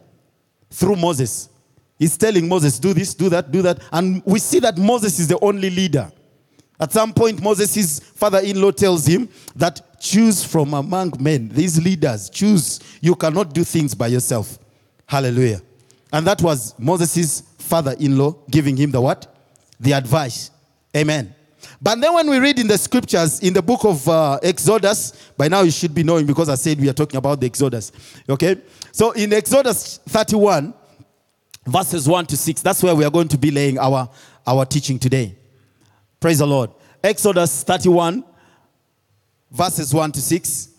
through 0.69 0.97
Moses. 0.97 1.47
He's 1.97 2.17
telling 2.17 2.49
Moses, 2.49 2.77
do 2.77 2.93
this, 2.93 3.13
do 3.13 3.29
that, 3.29 3.49
do 3.49 3.61
that. 3.61 3.79
And 3.93 4.21
we 4.25 4.39
see 4.39 4.59
that 4.59 4.77
Moses 4.77 5.19
is 5.19 5.29
the 5.29 5.39
only 5.39 5.69
leader. 5.69 6.11
At 6.77 6.91
some 6.91 7.13
point, 7.13 7.41
Moses' 7.41 7.73
his 7.73 7.99
father 8.01 8.39
in 8.39 8.61
law 8.61 8.71
tells 8.71 9.05
him 9.05 9.29
that 9.55 10.01
choose 10.01 10.43
from 10.43 10.73
among 10.73 11.13
men, 11.21 11.47
these 11.47 11.81
leaders, 11.81 12.29
choose. 12.29 12.81
You 12.99 13.15
cannot 13.15 13.53
do 13.53 13.63
things 13.63 13.95
by 13.95 14.07
yourself. 14.07 14.59
Hallelujah. 15.07 15.61
And 16.15 16.25
that 16.27 16.41
was 16.41 16.73
Moses' 16.79 17.41
father 17.57 17.93
in 17.99 18.17
law 18.17 18.37
giving 18.49 18.77
him 18.77 18.89
the 18.89 19.01
what? 19.01 19.27
The 19.81 19.91
advice. 19.91 20.49
Amen. 20.95 21.35
But 21.81 21.99
then 21.99 22.13
when 22.13 22.29
we 22.29 22.39
read 22.39 22.57
in 22.57 22.67
the 22.67 22.77
scriptures, 22.77 23.41
in 23.41 23.53
the 23.53 23.61
book 23.61 23.83
of 23.83 24.07
uh, 24.07 24.39
Exodus, 24.41 25.11
by 25.35 25.49
now 25.49 25.59
you 25.59 25.71
should 25.71 25.93
be 25.93 26.03
knowing 26.03 26.25
because 26.25 26.47
I 26.47 26.55
said 26.55 26.79
we 26.79 26.87
are 26.87 26.93
talking 26.93 27.17
about 27.17 27.41
the 27.41 27.47
Exodus. 27.47 27.91
Okay? 28.29 28.61
So 28.93 29.11
in 29.11 29.33
Exodus 29.33 29.97
31, 30.07 30.73
verses 31.65 32.07
1 32.07 32.27
to 32.27 32.37
6, 32.37 32.61
that's 32.61 32.81
where 32.81 32.95
we 32.95 33.03
are 33.03 33.11
going 33.11 33.27
to 33.27 33.37
be 33.37 33.51
laying 33.51 33.77
our, 33.77 34.09
our 34.47 34.65
teaching 34.65 34.97
today. 34.97 35.35
Praise 36.21 36.39
the 36.39 36.47
Lord. 36.47 36.69
Exodus 37.03 37.63
31, 37.63 38.23
verses 39.51 39.93
1 39.93 40.13
to 40.13 40.21
6. 40.21 40.69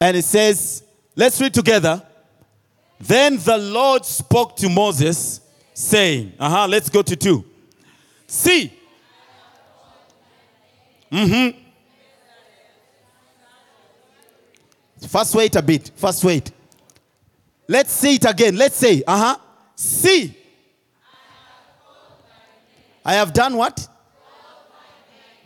And 0.00 0.16
it 0.16 0.24
says, 0.24 0.84
let's 1.16 1.40
read 1.40 1.52
together. 1.52 2.06
Then 3.02 3.36
the 3.38 3.58
Lord 3.58 4.04
spoke 4.04 4.54
to 4.56 4.68
Moses, 4.68 5.40
saying, 5.74 6.34
uh 6.38 6.48
huh, 6.48 6.68
let's 6.68 6.88
go 6.88 7.02
to 7.02 7.16
2. 7.16 7.44
See, 8.26 8.72
Mm-hmm. 11.12 11.58
First 15.06 15.34
wait 15.34 15.54
a 15.56 15.62
bit. 15.62 15.90
First 15.94 16.24
wait. 16.24 16.50
Let's 17.68 17.92
say 17.92 18.14
it 18.14 18.24
again. 18.24 18.56
Let's 18.56 18.76
say, 18.76 19.02
uh-huh. 19.06 19.36
See. 19.76 20.34
I 23.04 23.14
have 23.14 23.34
done 23.34 23.56
what? 23.58 23.86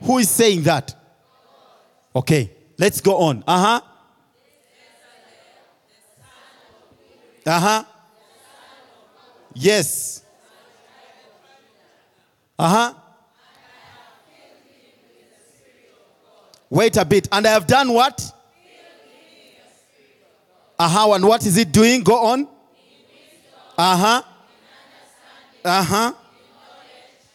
Who 0.02 0.18
is 0.18 0.30
saying 0.30 0.62
that? 0.62 0.94
Okay. 2.14 2.52
Let's 2.78 3.00
go 3.00 3.16
on. 3.16 3.42
Uh-huh. 3.44 3.80
Uh-huh. 7.46 7.84
Yes. 9.54 10.22
Uh-huh. 12.58 12.94
Wait 16.68 16.96
a 16.96 17.04
bit. 17.04 17.28
And 17.30 17.46
I 17.46 17.50
have 17.50 17.66
done 17.66 17.92
what? 17.92 18.20
Uh 20.78 20.88
huh. 20.88 21.12
And 21.12 21.24
what 21.24 21.46
is 21.46 21.56
it 21.56 21.70
doing? 21.72 22.02
Go 22.02 22.24
on. 22.24 22.48
Uh 23.78 23.96
huh. 23.96 24.22
Uh 25.64 25.82
huh. 25.82 26.12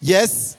Yes. 0.01 0.57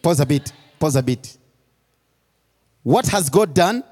Pause 0.00 0.20
a 0.20 0.26
bit. 0.26 0.52
Pause 0.78 0.96
a 0.96 1.02
bit. 1.02 1.36
What 2.82 3.06
has 3.08 3.28
God 3.28 3.54
done? 3.54 3.84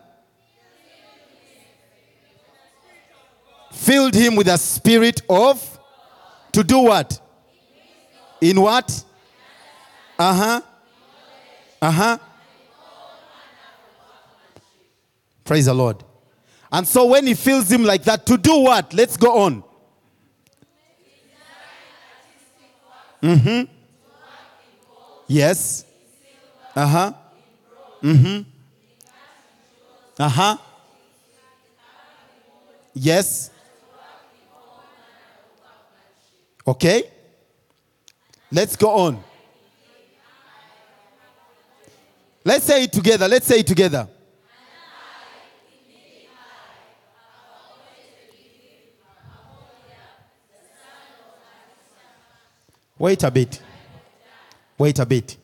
Filled 3.73 4.15
him 4.15 4.37
with 4.37 4.49
a 4.49 4.59
spirit 4.59 5.23
of 5.29 5.79
to 6.53 6.63
do 6.63 6.79
what? 6.81 7.19
In 8.41 8.61
what? 8.61 9.05
Uh 10.19 10.35
huh. 10.35 10.61
Uh 11.81 11.91
huh. 11.91 12.19
Praise 15.45 15.67
the 15.67 15.75
Lord. 15.75 16.05
And 16.71 16.87
so 16.87 17.07
when 17.07 17.27
he 17.27 17.35
fills 17.35 17.71
him 17.71 17.83
like 17.85 18.05
that, 18.05 18.25
to 18.27 18.39
do 18.39 18.59
what? 18.61 18.93
Let's 18.95 19.17
go 19.17 19.39
on. 19.39 19.65
Mm 23.23 23.41
hmm. 23.41 23.73
Yes. 25.27 25.85
Uh 26.75 26.87
huh. 26.87 27.13
Mm 28.03 28.19
hmm. 28.19 28.51
Uh 30.19 30.29
huh. 30.29 30.57
Yes. 32.95 33.52
Okay. 36.67 37.05
Let's 38.51 38.77
go 38.77 38.91
on. 38.91 39.25
Let's 42.45 42.65
say 42.65 42.85
it 42.85 42.93
together. 42.93 43.29
Let's 43.29 43.47
say 43.47 43.61
it 43.61 43.67
together. 43.67 44.09
Wait 52.99 53.23
a 53.25 53.31
bit. 53.31 53.61
Wait 54.79 54.99
a 54.99 55.07
bit. 55.07 55.37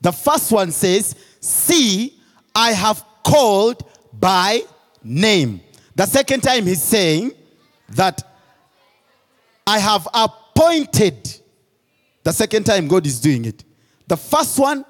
The 0.00 0.12
first 0.12 0.50
one 0.50 0.72
says, 0.72 1.14
See, 1.40 2.18
I 2.54 2.72
have 2.72 3.04
called 3.24 3.88
by 4.12 4.62
name. 5.04 5.60
The 5.94 6.06
second 6.06 6.42
time 6.42 6.66
he's 6.66 6.82
saying 6.82 7.32
that 7.90 8.22
I 9.66 9.78
have 9.78 10.08
appointed. 10.56 11.40
The 12.22 12.32
second 12.32 12.64
time 12.64 12.88
God 12.88 13.06
is 13.06 13.20
doing 13.20 13.44
it. 13.44 13.64
The 14.06 14.16
first 14.16 14.58
one, 14.58 14.84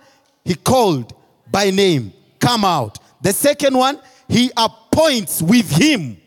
he 0.45 0.55
called 0.55 1.15
by 1.51 1.71
name, 1.71 2.13
come 2.39 2.65
out. 2.65 2.99
The 3.21 3.33
second 3.33 3.77
one, 3.77 4.01
he 4.29 4.51
appoints 4.57 5.43
with 5.43 5.71
him. 5.71 6.19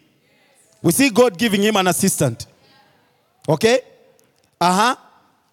We 0.81 0.91
see 0.91 1.09
God 1.09 1.37
giving 1.37 1.61
him 1.61 1.75
an 1.75 1.87
assistant. 1.87 2.45
Okay? 3.47 3.81
Uh 4.59 4.73
huh. 4.73 4.95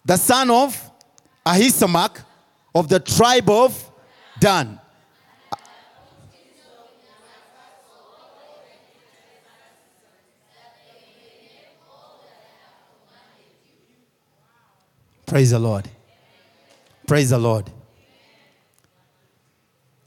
The 0.05 0.17
son 0.17 0.49
of 0.49 0.91
Ahisamach 1.45 2.23
of 2.73 2.87
the 2.87 2.99
tribe 2.99 3.49
of 3.49 3.91
Dan. 4.39 4.79
Praise 15.27 15.51
the 15.51 15.59
Lord. 15.59 15.87
Praise 17.05 17.29
the 17.29 17.37
Lord. 17.37 17.69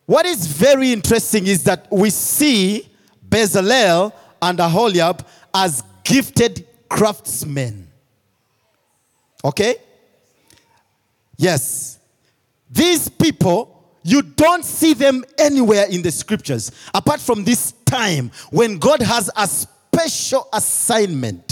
What 0.06 0.26
is 0.26 0.46
very 0.46 0.92
interesting 0.92 1.46
is 1.46 1.62
that 1.64 1.86
we 1.90 2.10
see 2.10 2.88
Bezalel 3.28 4.12
and 4.42 4.58
Aholiab 4.58 5.24
as 5.54 5.84
gifted 6.02 6.66
craftsmen. 6.88 7.86
Okay? 9.44 9.76
Yes. 11.36 11.98
These 12.70 13.10
people, 13.10 13.84
you 14.02 14.22
don't 14.22 14.64
see 14.64 14.94
them 14.94 15.24
anywhere 15.38 15.86
in 15.88 16.02
the 16.02 16.10
scriptures 16.10 16.72
apart 16.94 17.20
from 17.20 17.44
this 17.44 17.72
time 17.84 18.30
when 18.50 18.78
God 18.78 19.02
has 19.02 19.30
a 19.36 19.46
special 19.46 20.48
assignment. 20.52 21.49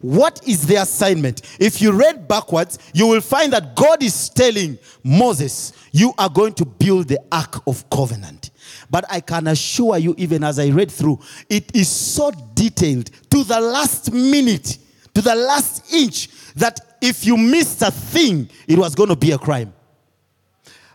What 0.00 0.46
is 0.46 0.66
the 0.66 0.76
assignment? 0.76 1.42
If 1.58 1.80
you 1.80 1.92
read 1.92 2.28
backwards, 2.28 2.78
you 2.92 3.06
will 3.06 3.20
find 3.20 3.52
that 3.52 3.74
God 3.74 4.02
is 4.02 4.28
telling 4.28 4.78
Moses, 5.02 5.72
You 5.92 6.12
are 6.18 6.28
going 6.28 6.54
to 6.54 6.64
build 6.64 7.08
the 7.08 7.18
Ark 7.32 7.62
of 7.66 7.88
Covenant. 7.90 8.50
But 8.90 9.04
I 9.10 9.20
can 9.20 9.46
assure 9.48 9.98
you, 9.98 10.14
even 10.18 10.44
as 10.44 10.58
I 10.58 10.68
read 10.68 10.90
through, 10.90 11.20
it 11.48 11.74
is 11.74 11.88
so 11.88 12.30
detailed 12.54 13.10
to 13.30 13.44
the 13.44 13.60
last 13.60 14.12
minute, 14.12 14.78
to 15.14 15.22
the 15.22 15.34
last 15.34 15.92
inch, 15.92 16.28
that 16.54 16.96
if 17.00 17.26
you 17.26 17.36
missed 17.36 17.82
a 17.82 17.90
thing, 17.90 18.48
it 18.66 18.78
was 18.78 18.94
going 18.94 19.08
to 19.08 19.16
be 19.16 19.32
a 19.32 19.38
crime. 19.38 19.72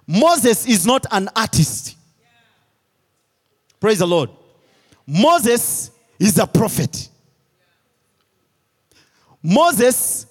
Moses 0.07 0.67
is 0.67 0.85
not 0.85 1.05
an 1.11 1.29
artist. 1.35 1.95
Praise 3.79 3.99
the 3.99 4.07
Lord. 4.07 4.29
Moses 5.07 5.91
is 6.19 6.37
a 6.37 6.45
prophet. 6.45 7.09
Moses, 9.43 10.27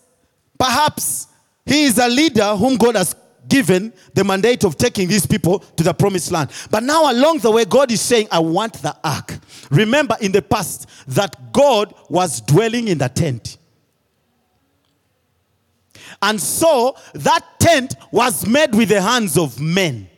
perhaps 0.59 1.29
he 1.64 1.85
is 1.85 1.99
a 1.99 2.09
leader 2.09 2.55
whom 2.57 2.76
God 2.76 2.97
has 2.97 3.14
given 3.49 3.93
the 4.14 4.25
mandate 4.25 4.64
of 4.64 4.76
taking 4.76 5.09
these 5.09 5.26
people 5.26 5.59
to 5.59 5.83
the 5.83 5.93
promised 5.93 6.31
land. 6.31 6.50
But 6.71 6.83
now, 6.83 7.11
along 7.12 7.38
the 7.38 7.50
way, 7.50 7.64
God 7.64 7.90
is 7.90 8.00
saying, 8.00 8.29
I 8.31 8.38
want 8.38 8.75
the 8.75 8.97
ark. 9.02 9.38
Remember 9.71 10.17
in 10.21 10.33
the 10.33 10.43
past 10.43 10.88
that 11.09 11.52
God 11.52 11.95
was 12.09 12.40
dwelling 12.40 12.88
in 12.88 12.99
the 12.99 13.09
tent. 13.09 13.59
And 16.23 16.40
so 16.40 16.97
that 17.14 17.45
tent 17.59 17.97
was 18.11 18.47
made 18.47 18.75
with 18.75 18.90
the 18.90 19.00
hands 19.00 19.38
of 19.38 19.61
men, 19.61 20.09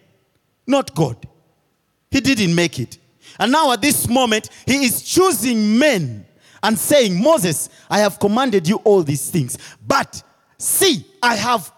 not 0.67 0.95
God. 0.95 1.17
He 2.11 2.21
didn't 2.21 2.55
make 2.55 2.79
it. 2.79 2.99
And 3.39 3.53
now, 3.53 3.73
at 3.73 3.81
this 3.81 4.09
moment, 4.09 4.51
He 4.67 4.85
is 4.85 5.03
choosing 5.03 5.79
men 5.79 6.27
and 6.63 6.79
saying, 6.79 7.21
Moses, 7.21 7.69
I 7.91 7.99
have 7.99 8.19
commanded 8.19 8.69
you 8.69 8.77
all 8.79 9.03
these 9.03 9.31
things. 9.31 9.59
But 9.87 10.23
see, 10.59 11.05
I 11.23 11.37
have 11.37 11.73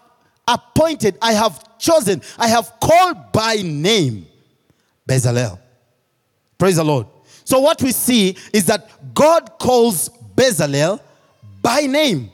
appointed, 0.47 1.17
I 1.21 1.33
have 1.33 1.77
chosen, 1.77 2.21
I 2.37 2.47
have 2.47 2.73
called 2.79 3.31
by 3.31 3.55
name 3.63 4.27
Bezalel. 5.07 5.59
Praise 6.57 6.75
the 6.77 6.83
Lord. 6.83 7.07
So, 7.43 7.59
what 7.59 7.81
we 7.81 7.91
see 7.91 8.37
is 8.53 8.65
that 8.65 9.13
God 9.13 9.59
calls 9.59 10.09
Bezalel 10.35 10.99
by 11.61 11.81
name. 11.81 12.31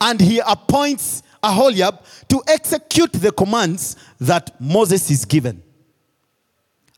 And 0.00 0.20
he 0.20 0.38
appoints 0.38 1.22
Aholiab 1.42 2.00
to 2.28 2.42
execute 2.46 3.12
the 3.12 3.32
commands 3.32 3.96
that 4.20 4.60
Moses 4.60 5.10
is 5.10 5.24
given. 5.24 5.62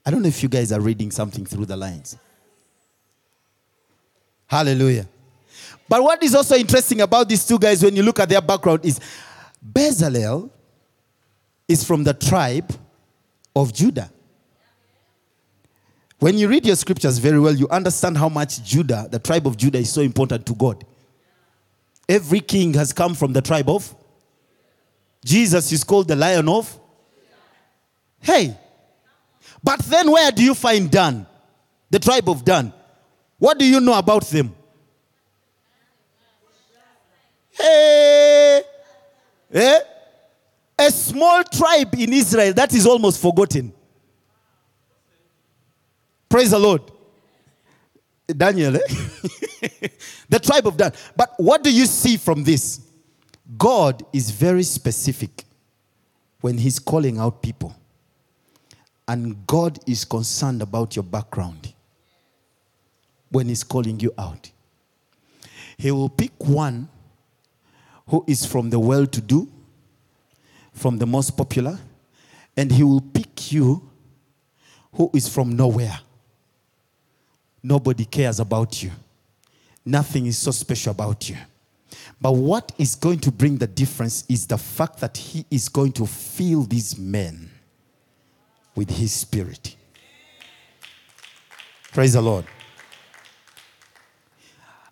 I 0.05 0.11
don't 0.11 0.23
know 0.23 0.29
if 0.29 0.43
you 0.43 0.49
guys 0.49 0.73
are 0.73 0.81
reading 0.81 1.11
something 1.11 1.47
through 1.47 1.67
the 1.67 1.77
lines. 1.77 2.17
Hallelujah. 4.51 5.07
But 5.89 6.03
what 6.03 6.23
is 6.23 6.35
also 6.35 6.57
interesting 6.57 7.01
about 7.01 7.29
these 7.29 7.47
two 7.47 7.59
guys 7.59 7.83
when 7.83 7.95
you 7.95 8.03
look 8.03 8.19
at 8.19 8.29
their 8.29 8.41
background 8.41 8.85
is 8.85 8.99
Bezalel 9.65 10.51
is 11.69 11.85
from 11.85 12.03
the 12.03 12.15
tribe 12.15 12.73
of 13.55 13.73
Judah. 13.73 14.11
When 16.19 16.37
you 16.37 16.49
read 16.49 16.67
your 16.67 16.77
scriptures 16.77 17.19
very 17.19 17.39
well, 17.39 17.55
you 17.55 17.69
understand 17.69 18.19
how 18.19 18.29
much 18.29 18.63
Judah, 18.65 19.09
the 19.11 19.19
tribe 19.19 19.47
of 19.47 19.57
Judah, 19.57 19.79
is 19.79 19.91
so 19.91 20.01
important 20.01 20.45
to 20.47 20.55
God. 20.55 20.85
Every 22.09 22.41
king 22.41 22.75
has 22.75 22.93
come 22.93 23.15
from 23.15 23.33
the 23.33 23.41
tribe 23.41 23.71
of 23.71 23.95
Jesus 25.25 25.71
is 25.71 25.85
called 25.85 26.09
the 26.09 26.17
lion 26.17 26.49
of. 26.49 26.79
Hey. 28.21 28.57
But 29.63 29.81
then 29.81 30.11
where 30.11 30.33
do 30.33 30.43
you 30.43 30.55
find 30.55 30.91
Dan? 30.91 31.27
The 31.91 31.99
tribe 31.99 32.29
of 32.29 32.45
Dan. 32.45 32.73
What 33.41 33.59
do 33.59 33.65
you 33.65 33.81
know 33.81 33.95
about 33.95 34.23
them? 34.27 34.55
Hey. 37.53 38.63
Eh? 39.53 39.79
A 40.79 40.91
small 40.91 41.43
tribe 41.45 41.95
in 41.95 42.13
Israel 42.13 42.53
that 42.53 42.73
is 42.75 42.87
almost 42.87 43.21
forgotten. 43.21 43.73
Praise 46.29 46.51
the 46.51 46.59
Lord. 46.59 46.83
Daniel, 48.29 48.77
eh? 48.77 48.79
the 50.29 50.39
tribe 50.39 50.67
of 50.67 50.77
Dan. 50.77 50.93
But 51.17 51.33
what 51.39 51.65
do 51.65 51.73
you 51.73 51.87
see 51.87 52.19
from 52.19 52.45
this? 52.45 52.81
God 53.57 54.05
is 54.13 54.31
very 54.31 54.63
specific 54.63 55.45
when 56.43 56.59
He's 56.59 56.79
calling 56.79 57.19
out 57.19 57.43
people. 57.43 57.75
And 59.09 59.47
God 59.47 59.79
is 59.89 60.05
concerned 60.05 60.61
about 60.61 60.95
your 60.95 61.03
background 61.05 61.73
when 63.31 63.49
He's 63.49 63.63
calling 63.65 63.99
you 64.01 64.13
out. 64.19 64.51
He 65.77 65.91
will 65.91 66.09
pick 66.09 66.33
one 66.39 66.89
who 68.09 68.25
is 68.27 68.45
from 68.45 68.71
the 68.71 68.79
well 68.79 69.07
to 69.07 69.21
do, 69.21 69.49
from 70.73 70.99
the 70.99 71.07
most 71.07 71.37
popular, 71.37 71.79
and 72.57 72.71
He 72.71 72.83
will 72.83 73.01
pick 73.01 73.53
you 73.53 73.89
who 74.93 75.11
is 75.15 75.29
from 75.29 75.57
nowhere. 75.57 75.99
Nobody 77.63 78.05
cares 78.05 78.41
about 78.41 78.83
you. 78.83 78.91
Nothing 79.85 80.27
is 80.27 80.39
so 80.39 80.51
special 80.51 80.93
about 80.93 81.29
you. 81.29 81.37
But 82.21 82.33
what 82.33 82.73
is 82.79 82.95
going 82.95 83.19
to 83.21 83.33
bring 83.33 83.57
the 83.57 83.67
difference 83.67 84.25
is 84.29 84.47
the 84.47 84.59
fact 84.59 85.01
that 85.01 85.17
he 85.17 85.45
is 85.51 85.69
going 85.69 85.93
to 85.93 86.07
fill 86.07 86.63
these 86.63 86.99
men 86.99 87.51
with 88.75 88.91
his 88.91 89.13
spirit. 89.13 89.77
Praise 91.93 92.13
the 92.13 92.23
Lord. 92.23 92.45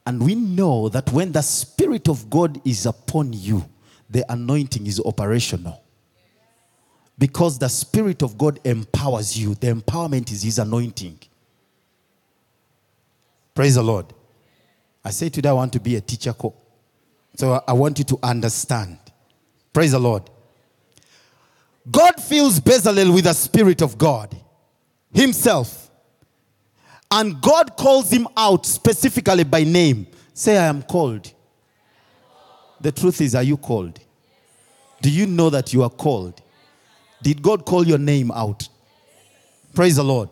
And 0.08 0.22
we 0.22 0.34
know 0.34 0.88
that 0.88 1.12
when 1.12 1.32
the 1.32 1.42
Spirit 1.42 2.08
of 2.08 2.30
God 2.30 2.66
is 2.66 2.86
upon 2.86 3.34
you, 3.34 3.62
the 4.08 4.24
anointing 4.32 4.86
is 4.86 4.98
operational. 5.04 5.82
Because 7.18 7.58
the 7.58 7.68
Spirit 7.68 8.22
of 8.22 8.38
God 8.38 8.58
empowers 8.64 9.36
you, 9.36 9.54
the 9.54 9.66
empowerment 9.66 10.32
is 10.32 10.44
His 10.44 10.58
anointing. 10.58 11.18
Praise 13.54 13.74
the 13.74 13.82
Lord. 13.82 14.06
I 15.04 15.10
say 15.10 15.28
today 15.28 15.50
I 15.50 15.52
want 15.52 15.74
to 15.74 15.80
be 15.80 15.96
a 15.96 16.00
teacher. 16.00 16.32
Co- 16.32 16.54
so 17.36 17.62
I 17.68 17.74
want 17.74 17.99
you 17.99 18.06
to 18.06 18.18
understand. 18.23 18.97
Praise 19.75 19.92
the 19.92 19.99
Lord. 19.99 20.23
God 21.90 22.14
fills 22.14 22.60
Bezalel 22.60 23.14
with 23.14 23.25
the 23.25 23.34
Spirit 23.34 23.82
of 23.82 23.99
God 23.99 24.34
Himself. 25.12 25.87
And 27.10 27.40
God 27.40 27.76
calls 27.76 28.10
him 28.10 28.28
out 28.36 28.66
specifically 28.66 29.44
by 29.44 29.64
name. 29.64 30.06
Say, 30.34 30.56
I 30.56 30.66
am 30.66 30.82
called. 30.82 31.32
The 32.80 32.92
truth 32.92 33.21
is, 33.21 33.34
are 33.34 33.42
you 33.42 33.56
called? 33.56 33.99
Do 35.00 35.10
you 35.10 35.26
know 35.26 35.50
that 35.50 35.73
you 35.73 35.82
are 35.82 35.90
called? 35.90 36.40
Did 37.23 37.42
God 37.42 37.64
call 37.64 37.86
your 37.86 37.99
name 37.99 38.30
out? 38.30 38.68
Praise 39.75 39.97
the 39.97 40.04
Lord. 40.04 40.30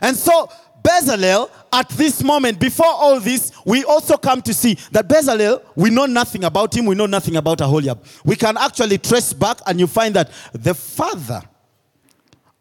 And 0.00 0.16
so 0.16 0.48
Bezalel, 0.82 1.50
at 1.72 1.88
this 1.90 2.22
moment, 2.22 2.58
before 2.58 2.86
all 2.86 3.20
this, 3.20 3.52
we 3.64 3.84
also 3.84 4.16
come 4.16 4.42
to 4.42 4.52
see 4.52 4.74
that 4.90 5.08
Bezalel, 5.08 5.62
we 5.76 5.90
know 5.90 6.06
nothing 6.06 6.44
about 6.44 6.76
him, 6.76 6.86
we 6.86 6.94
know 6.94 7.06
nothing 7.06 7.36
about 7.36 7.60
Aholiab. 7.60 8.04
We 8.24 8.36
can 8.36 8.56
actually 8.56 8.98
trace 8.98 9.32
back, 9.32 9.58
and 9.66 9.78
you 9.78 9.86
find 9.86 10.14
that 10.16 10.30
the 10.52 10.74
father 10.74 11.42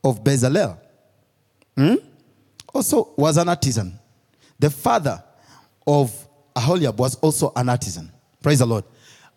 of 0.04 0.24
Bezalel 0.24 0.78
hmm, 1.76 1.96
also 2.74 3.10
was 3.16 3.38
an 3.38 3.50
artisan. 3.50 3.98
The 4.60 4.70
father 4.70 5.24
of 5.86 6.28
Aholiab 6.56 7.00
was 7.00 7.16
also 7.16 7.52
an 7.56 7.70
artisan. 7.70 8.12
Praise 8.42 8.60
the 8.60 8.66
Lord. 8.66 8.84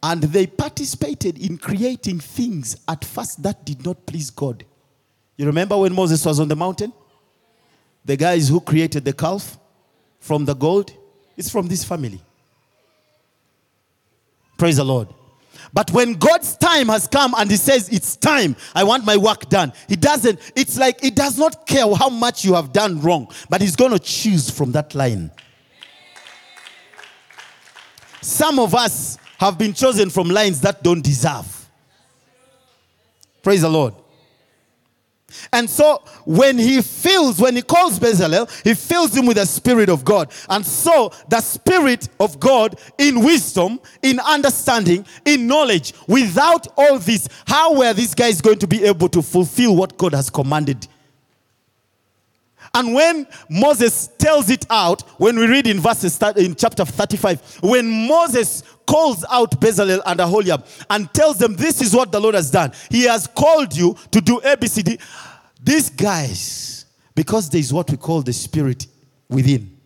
And 0.03 0.23
they 0.23 0.47
participated 0.47 1.38
in 1.38 1.57
creating 1.57 2.20
things 2.20 2.77
at 2.87 3.05
first 3.05 3.42
that 3.42 3.64
did 3.64 3.85
not 3.85 4.05
please 4.07 4.31
God. 4.31 4.64
You 5.37 5.47
remember 5.47 5.77
when 5.77 5.94
Moses 5.94 6.25
was 6.25 6.38
on 6.40 6.49
the 6.49 6.57
mountain? 6.57 6.92
The 8.05 8.16
guys 8.16 8.49
who 8.49 8.61
created 8.61 9.05
the 9.05 9.12
calf 9.12 9.59
from 10.20 10.44
the 10.44 10.55
gold, 10.55 10.92
it's 11.37 11.51
from 11.51 11.68
this 11.68 11.85
family. 11.85 12.20
Praise 14.59 14.77
the 14.77 14.85
Lord. 14.85 15.09
But 15.72 15.90
when 15.92 16.14
God's 16.14 16.56
time 16.56 16.88
has 16.88 17.06
come 17.06 17.34
and 17.36 17.50
He 17.50 17.56
says, 17.56 17.88
It's 17.88 18.16
time, 18.16 18.56
I 18.74 18.84
want 18.84 19.04
my 19.04 19.16
work 19.16 19.48
done, 19.48 19.72
He 19.88 19.96
doesn't, 19.96 20.40
it's 20.54 20.78
like 20.78 21.00
He 21.00 21.10
does 21.10 21.38
not 21.38 21.66
care 21.66 21.92
how 21.94 22.08
much 22.08 22.44
you 22.44 22.54
have 22.54 22.72
done 22.72 23.00
wrong, 23.00 23.32
but 23.48 23.60
He's 23.60 23.76
going 23.76 23.92
to 23.92 23.98
choose 23.98 24.50
from 24.50 24.72
that 24.72 24.94
line. 24.94 25.30
Some 28.20 28.58
of 28.58 28.74
us 28.74 29.18
have 29.38 29.58
been 29.58 29.74
chosen 29.74 30.08
from 30.10 30.28
lines 30.28 30.60
that 30.62 30.82
don't 30.82 31.02
deserve. 31.02 31.68
Praise 33.42 33.60
the 33.60 33.68
Lord. 33.68 33.94
And 35.53 35.68
so 35.68 36.03
when 36.25 36.59
he 36.59 36.83
fills, 36.83 37.40
when 37.40 37.57
he 37.57 37.62
calls 37.62 37.99
Bezalel, 37.99 38.51
he 38.64 38.75
fills 38.75 39.16
him 39.16 39.27
with 39.27 39.37
the 39.37 39.47
Spirit 39.47 39.88
of 39.88 40.05
God. 40.05 40.33
And 40.49 40.64
so 40.64 41.12
the 41.29 41.40
Spirit 41.40 42.09
of 42.20 42.40
God 42.40 42.79
in 42.99 43.23
wisdom, 43.25 43.81
in 44.03 44.20
understanding, 44.20 45.07
in 45.25 45.47
knowledge. 45.47 45.92
Without 46.09 46.66
all 46.77 46.99
this, 46.99 47.29
how 47.47 47.77
were 47.77 47.92
these 47.92 48.14
guys 48.14 48.40
going 48.40 48.59
to 48.59 48.66
be 48.66 48.85
able 48.85 49.09
to 49.11 49.23
fulfill 49.23 49.77
what 49.77 49.97
God 49.97 50.14
has 50.14 50.31
commanded? 50.31 50.87
And 52.75 52.92
when 52.92 53.27
Moses 53.49 54.09
tells 54.18 54.51
it 54.51 54.66
out, 54.68 55.03
when 55.20 55.38
we 55.38 55.47
read 55.47 55.68
in 55.68 55.79
verses 55.79 56.20
in 56.37 56.57
chapter 56.57 56.85
35, 56.85 57.61
when 57.62 58.09
Moses 58.09 58.64
calls 58.87 59.25
out 59.31 59.61
Bezalel 59.61 60.01
and 60.07 60.20
Aholiab 60.20 60.66
and 60.90 61.12
tells 61.12 61.38
them, 61.38 61.55
This 61.55 61.81
is 61.81 61.94
what 61.94 62.12
the 62.12 62.20
Lord 62.20 62.35
has 62.35 62.51
done. 62.51 62.73
He 62.90 63.05
has 63.05 63.27
called 63.27 63.77
you 63.77 63.97
to 64.11 64.20
do 64.20 64.40
ABCD. 64.40 65.01
These 65.62 65.90
guys, 65.90 66.87
because 67.14 67.49
there 67.51 67.61
is 67.61 67.73
what 67.73 67.90
we 67.90 67.97
call 67.97 68.23
the 68.23 68.33
spirit 68.33 68.87
within, 69.29 69.77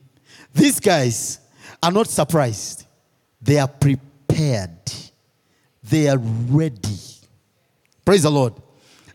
these 0.52 0.80
guys 0.80 1.40
are 1.82 1.92
not 1.92 2.08
surprised. 2.08 2.84
They 3.40 3.58
are 3.58 3.68
prepared, 3.68 4.92
they 5.82 6.08
are 6.08 6.18
ready. 6.18 6.98
Praise 8.04 8.22
the 8.22 8.30
Lord. 8.30 8.54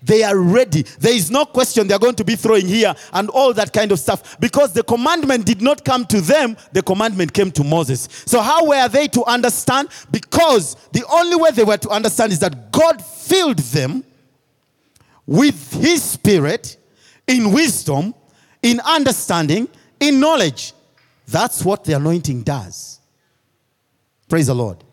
They 0.03 0.23
are 0.23 0.37
ready. 0.37 0.83
There 0.99 1.13
is 1.13 1.31
no 1.31 1.45
question 1.45 1.87
they're 1.87 1.97
going 1.97 2.15
to 2.15 2.25
be 2.25 2.35
throwing 2.35 2.67
here 2.67 2.93
and 3.13 3.29
all 3.29 3.53
that 3.53 3.71
kind 3.71 3.91
of 3.91 3.99
stuff 3.99 4.37
because 4.39 4.73
the 4.73 4.83
commandment 4.83 5.45
did 5.45 5.61
not 5.61 5.85
come 5.85 6.05
to 6.07 6.19
them, 6.19 6.57
the 6.73 6.81
commandment 6.81 7.33
came 7.33 7.51
to 7.51 7.63
Moses. 7.63 8.09
So, 8.25 8.41
how 8.41 8.65
were 8.65 8.87
they 8.89 9.07
to 9.09 9.23
understand? 9.23 9.89
Because 10.11 10.75
the 10.91 11.05
only 11.09 11.37
way 11.37 11.51
they 11.51 11.63
were 11.63 11.77
to 11.77 11.89
understand 11.89 12.33
is 12.33 12.39
that 12.39 12.71
God 12.71 13.03
filled 13.03 13.59
them 13.59 14.03
with 15.25 15.73
His 15.81 16.03
Spirit 16.03 16.77
in 17.25 17.53
wisdom, 17.53 18.13
in 18.61 18.81
understanding, 18.81 19.69
in 20.01 20.19
knowledge. 20.19 20.73
That's 21.27 21.63
what 21.63 21.85
the 21.85 21.93
anointing 21.93 22.43
does. 22.43 22.99
Praise 24.27 24.47
the 24.47 24.55
Lord. 24.55 24.83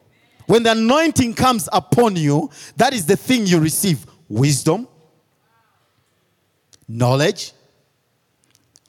When 0.46 0.62
the 0.62 0.72
anointing 0.72 1.34
comes 1.34 1.68
upon 1.72 2.14
you, 2.14 2.50
that 2.76 2.92
is 2.92 3.06
the 3.06 3.16
thing 3.16 3.46
you 3.46 3.58
receive 3.58 4.06
wisdom, 4.28 4.86
knowledge, 6.90 7.52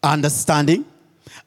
understanding. 0.03 0.85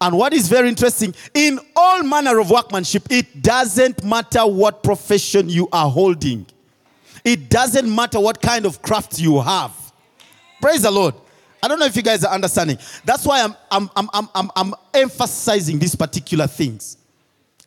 And 0.00 0.16
what 0.16 0.32
is 0.32 0.48
very 0.48 0.68
interesting, 0.68 1.14
in 1.34 1.58
all 1.74 2.02
manner 2.02 2.38
of 2.38 2.50
workmanship, 2.50 3.06
it 3.10 3.42
doesn't 3.42 4.04
matter 4.04 4.46
what 4.46 4.82
profession 4.82 5.48
you 5.48 5.68
are 5.72 5.90
holding, 5.90 6.46
it 7.24 7.48
doesn't 7.48 7.92
matter 7.92 8.20
what 8.20 8.40
kind 8.40 8.66
of 8.66 8.82
craft 8.82 9.18
you 9.18 9.40
have. 9.40 9.72
Praise 10.60 10.82
the 10.82 10.90
Lord. 10.90 11.14
I 11.62 11.68
don't 11.68 11.78
know 11.78 11.86
if 11.86 11.96
you 11.96 12.02
guys 12.02 12.22
are 12.24 12.34
understanding. 12.34 12.76
That's 13.06 13.24
why 13.24 13.42
I'm, 13.42 13.54
I'm, 13.70 13.90
I'm, 13.96 14.28
I'm, 14.34 14.50
I'm, 14.54 14.74
emphasizing 14.92 15.78
these 15.78 15.96
particular 15.96 16.46
things. 16.46 16.98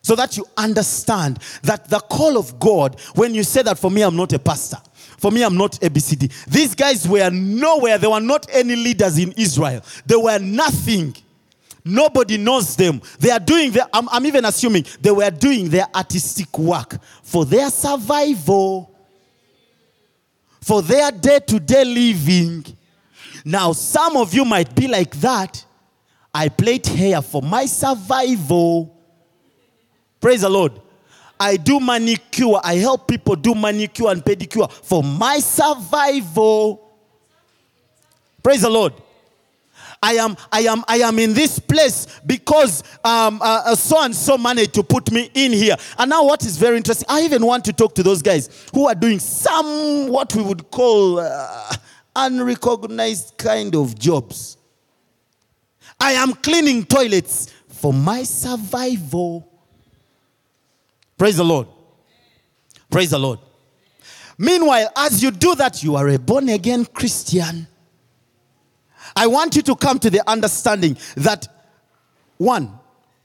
so 0.03 0.15
that 0.15 0.37
you 0.37 0.45
understand 0.55 1.39
that 1.63 1.89
the 1.89 1.99
call 1.99 2.37
of 2.37 2.59
God, 2.59 2.99
when 3.15 3.33
you 3.33 3.43
say 3.43 3.61
that 3.63 3.77
for 3.77 3.91
me, 3.91 4.03
I'm 4.03 4.15
not 4.15 4.31
a 4.33 4.39
pastor, 4.39 4.77
for 5.17 5.31
me, 5.31 5.43
I'm 5.43 5.57
not 5.57 5.73
ABCD. 5.73 6.45
These 6.45 6.75
guys 6.75 7.07
were 7.07 7.29
nowhere, 7.29 7.97
they 7.97 8.07
were 8.07 8.19
not 8.19 8.47
any 8.51 8.75
leaders 8.75 9.17
in 9.17 9.33
Israel, 9.33 9.81
they 10.05 10.15
were 10.15 10.39
nothing. 10.39 11.15
Nobody 11.83 12.37
knows 12.37 12.75
them. 12.75 13.01
They 13.17 13.31
are 13.31 13.39
doing 13.39 13.71
their, 13.71 13.85
I'm, 13.93 14.09
I'm 14.09 14.25
even 14.25 14.43
assuming 14.43 14.85
they 14.99 15.11
were 15.11 15.31
doing 15.31 15.69
their 15.69 15.85
artistic 15.95 16.57
work 16.59 17.01
for 17.23 17.45
their 17.45 17.69
survival, 17.69 18.93
for 20.61 20.81
their 20.81 21.11
day 21.11 21.39
to 21.47 21.59
day 21.61 21.85
living. 21.85 22.65
Now, 23.45 23.71
some 23.71 24.17
of 24.17 24.33
you 24.33 24.43
might 24.43 24.75
be 24.75 24.89
like 24.89 25.15
that. 25.21 25.63
I 26.33 26.49
played 26.49 26.85
hair 26.85 27.21
for 27.21 27.41
my 27.41 27.65
survival. 27.65 28.93
Praise 30.19 30.41
the 30.41 30.49
Lord. 30.49 30.73
I 31.39 31.57
do 31.57 31.79
manicure. 31.79 32.59
I 32.63 32.75
help 32.75 33.07
people 33.07 33.35
do 33.35 33.53
manicure 33.53 34.09
and 34.09 34.23
pedicure 34.23 34.71
for 34.71 35.03
my 35.03 35.39
survival. 35.39 36.95
Praise 38.43 38.61
the 38.61 38.69
Lord. 38.69 38.93
I 40.01 40.13
am, 40.13 40.37
I 40.51 40.61
am, 40.61 40.83
I 40.87 40.97
am 40.97 41.17
in 41.19 41.33
this 41.33 41.59
place 41.59 42.07
because 42.25 42.83
um, 43.03 43.41
uh, 43.41 43.63
uh, 43.65 43.75
so 43.75 44.01
and 44.03 44.15
so 44.15 44.37
managed 44.37 44.73
to 44.75 44.83
put 44.83 45.11
me 45.11 45.29
in 45.33 45.51
here. 45.51 45.75
And 45.97 46.09
now, 46.09 46.23
what 46.23 46.45
is 46.45 46.57
very 46.57 46.77
interesting, 46.77 47.07
I 47.09 47.21
even 47.21 47.45
want 47.45 47.65
to 47.65 47.73
talk 47.73 47.95
to 47.95 48.03
those 48.03 48.21
guys 48.21 48.67
who 48.73 48.87
are 48.87 48.95
doing 48.95 49.19
some 49.19 50.07
what 50.07 50.35
we 50.35 50.43
would 50.43 50.69
call 50.69 51.19
uh, 51.19 51.75
unrecognized 52.15 53.37
kind 53.37 53.75
of 53.75 53.97
jobs. 53.97 54.57
I 55.99 56.13
am 56.13 56.33
cleaning 56.33 56.85
toilets 56.85 57.51
for 57.67 57.91
my 57.91 58.23
survival. 58.23 59.51
Praise 61.17 61.37
the 61.37 61.43
Lord. 61.43 61.67
Praise 62.89 63.11
the 63.11 63.19
Lord. 63.19 63.39
Meanwhile, 64.37 64.91
as 64.95 65.23
you 65.23 65.31
do 65.31 65.55
that, 65.55 65.83
you 65.83 65.95
are 65.95 66.07
a 66.09 66.19
born 66.19 66.49
again 66.49 66.85
Christian. 66.85 67.67
I 69.15 69.25
want 69.27 69.55
you 69.55 69.61
to 69.63 69.75
come 69.75 69.97
to 69.99 70.09
the 70.09 70.27
understanding 70.29 70.95
that 71.15 71.47
one, 72.37 72.77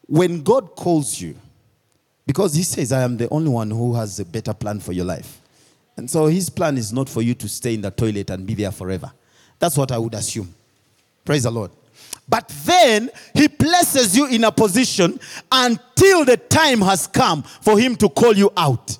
when 0.06 0.42
God 0.42 0.74
calls 0.74 1.20
you, 1.20 1.36
because 2.26 2.54
He 2.54 2.62
says, 2.62 2.92
I 2.92 3.02
am 3.02 3.18
the 3.18 3.28
only 3.28 3.50
one 3.50 3.70
who 3.70 3.94
has 3.94 4.18
a 4.20 4.24
better 4.24 4.54
plan 4.54 4.80
for 4.80 4.92
your 4.92 5.04
life. 5.04 5.40
And 5.96 6.10
so 6.10 6.26
His 6.26 6.48
plan 6.48 6.78
is 6.78 6.92
not 6.92 7.10
for 7.10 7.20
you 7.20 7.34
to 7.34 7.48
stay 7.48 7.74
in 7.74 7.82
the 7.82 7.90
toilet 7.90 8.30
and 8.30 8.46
be 8.46 8.54
there 8.54 8.72
forever. 8.72 9.12
That's 9.58 9.76
what 9.76 9.92
I 9.92 9.98
would 9.98 10.14
assume. 10.14 10.54
Praise 11.24 11.42
the 11.42 11.50
Lord. 11.50 11.70
But 12.28 12.48
then 12.64 13.10
He 13.34 13.48
places 13.48 14.16
you 14.16 14.26
in 14.26 14.44
a 14.44 14.52
position 14.52 15.18
until 15.50 16.24
the 16.24 16.36
time 16.36 16.80
has 16.80 17.06
come 17.06 17.42
for 17.42 17.78
Him 17.78 17.96
to 17.96 18.08
call 18.08 18.34
you 18.34 18.50
out. 18.56 18.98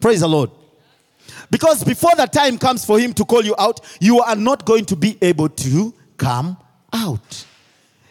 Praise 0.00 0.20
the 0.20 0.28
Lord. 0.28 0.50
Because 1.50 1.84
before 1.84 2.14
the 2.16 2.26
time 2.26 2.58
comes 2.58 2.84
for 2.84 2.98
him 2.98 3.12
to 3.14 3.24
call 3.24 3.44
you 3.44 3.54
out, 3.58 3.80
you 4.00 4.20
are 4.20 4.36
not 4.36 4.64
going 4.64 4.84
to 4.86 4.96
be 4.96 5.16
able 5.22 5.48
to 5.48 5.94
come 6.16 6.56
out. 6.92 7.44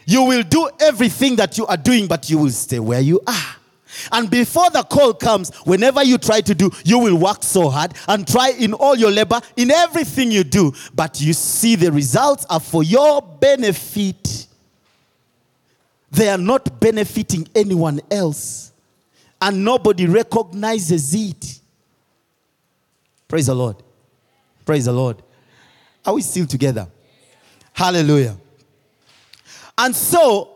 You 0.05 0.23
will 0.23 0.43
do 0.43 0.69
everything 0.79 1.35
that 1.37 1.57
you 1.57 1.65
are 1.65 1.77
doing, 1.77 2.07
but 2.07 2.29
you 2.29 2.37
will 2.37 2.51
stay 2.51 2.79
where 2.79 3.01
you 3.01 3.21
are. 3.27 3.55
And 4.11 4.29
before 4.29 4.69
the 4.69 4.83
call 4.83 5.13
comes, 5.13 5.53
whenever 5.65 6.03
you 6.03 6.17
try 6.17 6.41
to 6.41 6.55
do, 6.55 6.69
you 6.83 6.99
will 6.99 7.17
work 7.17 7.43
so 7.43 7.69
hard 7.69 7.93
and 8.07 8.27
try 8.27 8.49
in 8.51 8.73
all 8.73 8.95
your 8.95 9.11
labor, 9.11 9.41
in 9.55 9.71
everything 9.71 10.31
you 10.31 10.43
do. 10.43 10.73
But 10.93 11.21
you 11.21 11.33
see, 11.33 11.75
the 11.75 11.91
results 11.91 12.45
are 12.49 12.59
for 12.59 12.83
your 12.83 13.21
benefit. 13.21 14.47
They 16.11 16.29
are 16.29 16.37
not 16.37 16.79
benefiting 16.79 17.47
anyone 17.55 18.01
else. 18.09 18.71
And 19.41 19.63
nobody 19.63 20.05
recognizes 20.07 21.13
it. 21.13 21.59
Praise 23.27 23.47
the 23.47 23.55
Lord. 23.55 23.77
Praise 24.65 24.85
the 24.85 24.93
Lord. 24.93 25.21
Are 26.05 26.13
we 26.13 26.21
still 26.21 26.45
together? 26.45 26.87
Hallelujah. 27.73 28.37
And 29.77 29.95
so, 29.95 30.51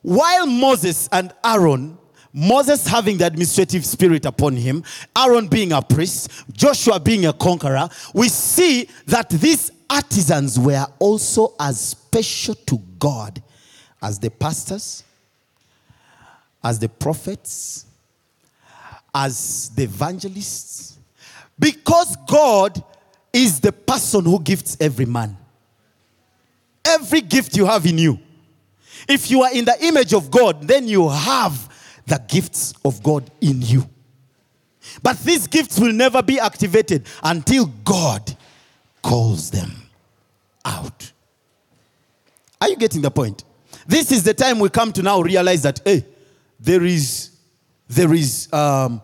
while 0.00 0.46
Moses 0.46 1.08
and 1.12 1.32
Aaron, 1.44 1.98
Moses 2.32 2.86
having 2.86 3.18
the 3.18 3.26
administrative 3.26 3.84
spirit 3.84 4.24
upon 4.24 4.56
him, 4.56 4.82
Aaron 5.16 5.48
being 5.48 5.72
a 5.72 5.82
priest, 5.82 6.30
Joshua 6.52 6.98
being 6.98 7.26
a 7.26 7.32
conqueror, 7.32 7.88
we 8.14 8.28
see 8.28 8.88
that 9.06 9.28
these 9.28 9.70
artisans 9.90 10.58
were 10.58 10.86
also 10.98 11.54
as 11.60 11.78
special 11.80 12.54
to 12.54 12.78
God 12.98 13.42
as 14.00 14.18
the 14.18 14.30
pastors, 14.30 15.04
as 16.64 16.78
the 16.78 16.88
prophets, 16.88 17.84
as 19.14 19.70
the 19.70 19.82
evangelists, 19.82 20.98
because 21.58 22.16
God 22.26 22.82
is 23.32 23.60
the 23.60 23.72
person 23.72 24.24
who 24.24 24.40
gifts 24.40 24.76
every 24.80 25.06
man. 25.06 25.36
Every 26.84 27.20
gift 27.20 27.56
you 27.56 27.66
have 27.66 27.86
in 27.86 27.98
you. 27.98 28.18
If 29.08 29.30
you 29.30 29.42
are 29.42 29.52
in 29.52 29.64
the 29.64 29.76
image 29.84 30.14
of 30.14 30.30
God, 30.30 30.62
then 30.66 30.88
you 30.88 31.08
have 31.08 31.68
the 32.06 32.22
gifts 32.28 32.74
of 32.84 33.02
God 33.02 33.30
in 33.40 33.62
you. 33.62 33.88
But 35.02 35.18
these 35.20 35.46
gifts 35.46 35.78
will 35.78 35.92
never 35.92 36.22
be 36.22 36.40
activated 36.40 37.06
until 37.22 37.66
God 37.66 38.36
calls 39.02 39.50
them 39.50 39.70
out. 40.64 41.12
Are 42.60 42.68
you 42.68 42.76
getting 42.76 43.02
the 43.02 43.10
point? 43.10 43.44
This 43.86 44.12
is 44.12 44.22
the 44.22 44.34
time 44.34 44.58
we 44.58 44.68
come 44.68 44.92
to 44.92 45.02
now 45.02 45.20
realize 45.20 45.62
that, 45.62 45.80
hey, 45.84 46.04
there 46.60 46.84
is, 46.84 47.30
there 47.88 48.12
is, 48.12 48.52
um, 48.52 49.02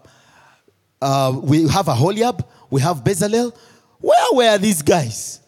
uh, 1.01 1.39
we 1.43 1.69
have 1.69 1.89
a 1.89 1.93
Aholiab, 1.93 2.47
we 2.71 2.81
have 2.81 3.03
Bezalel. 3.03 3.57
Where 4.01 4.33
were 4.33 4.59
these 4.59 4.83
guys? 4.83 5.41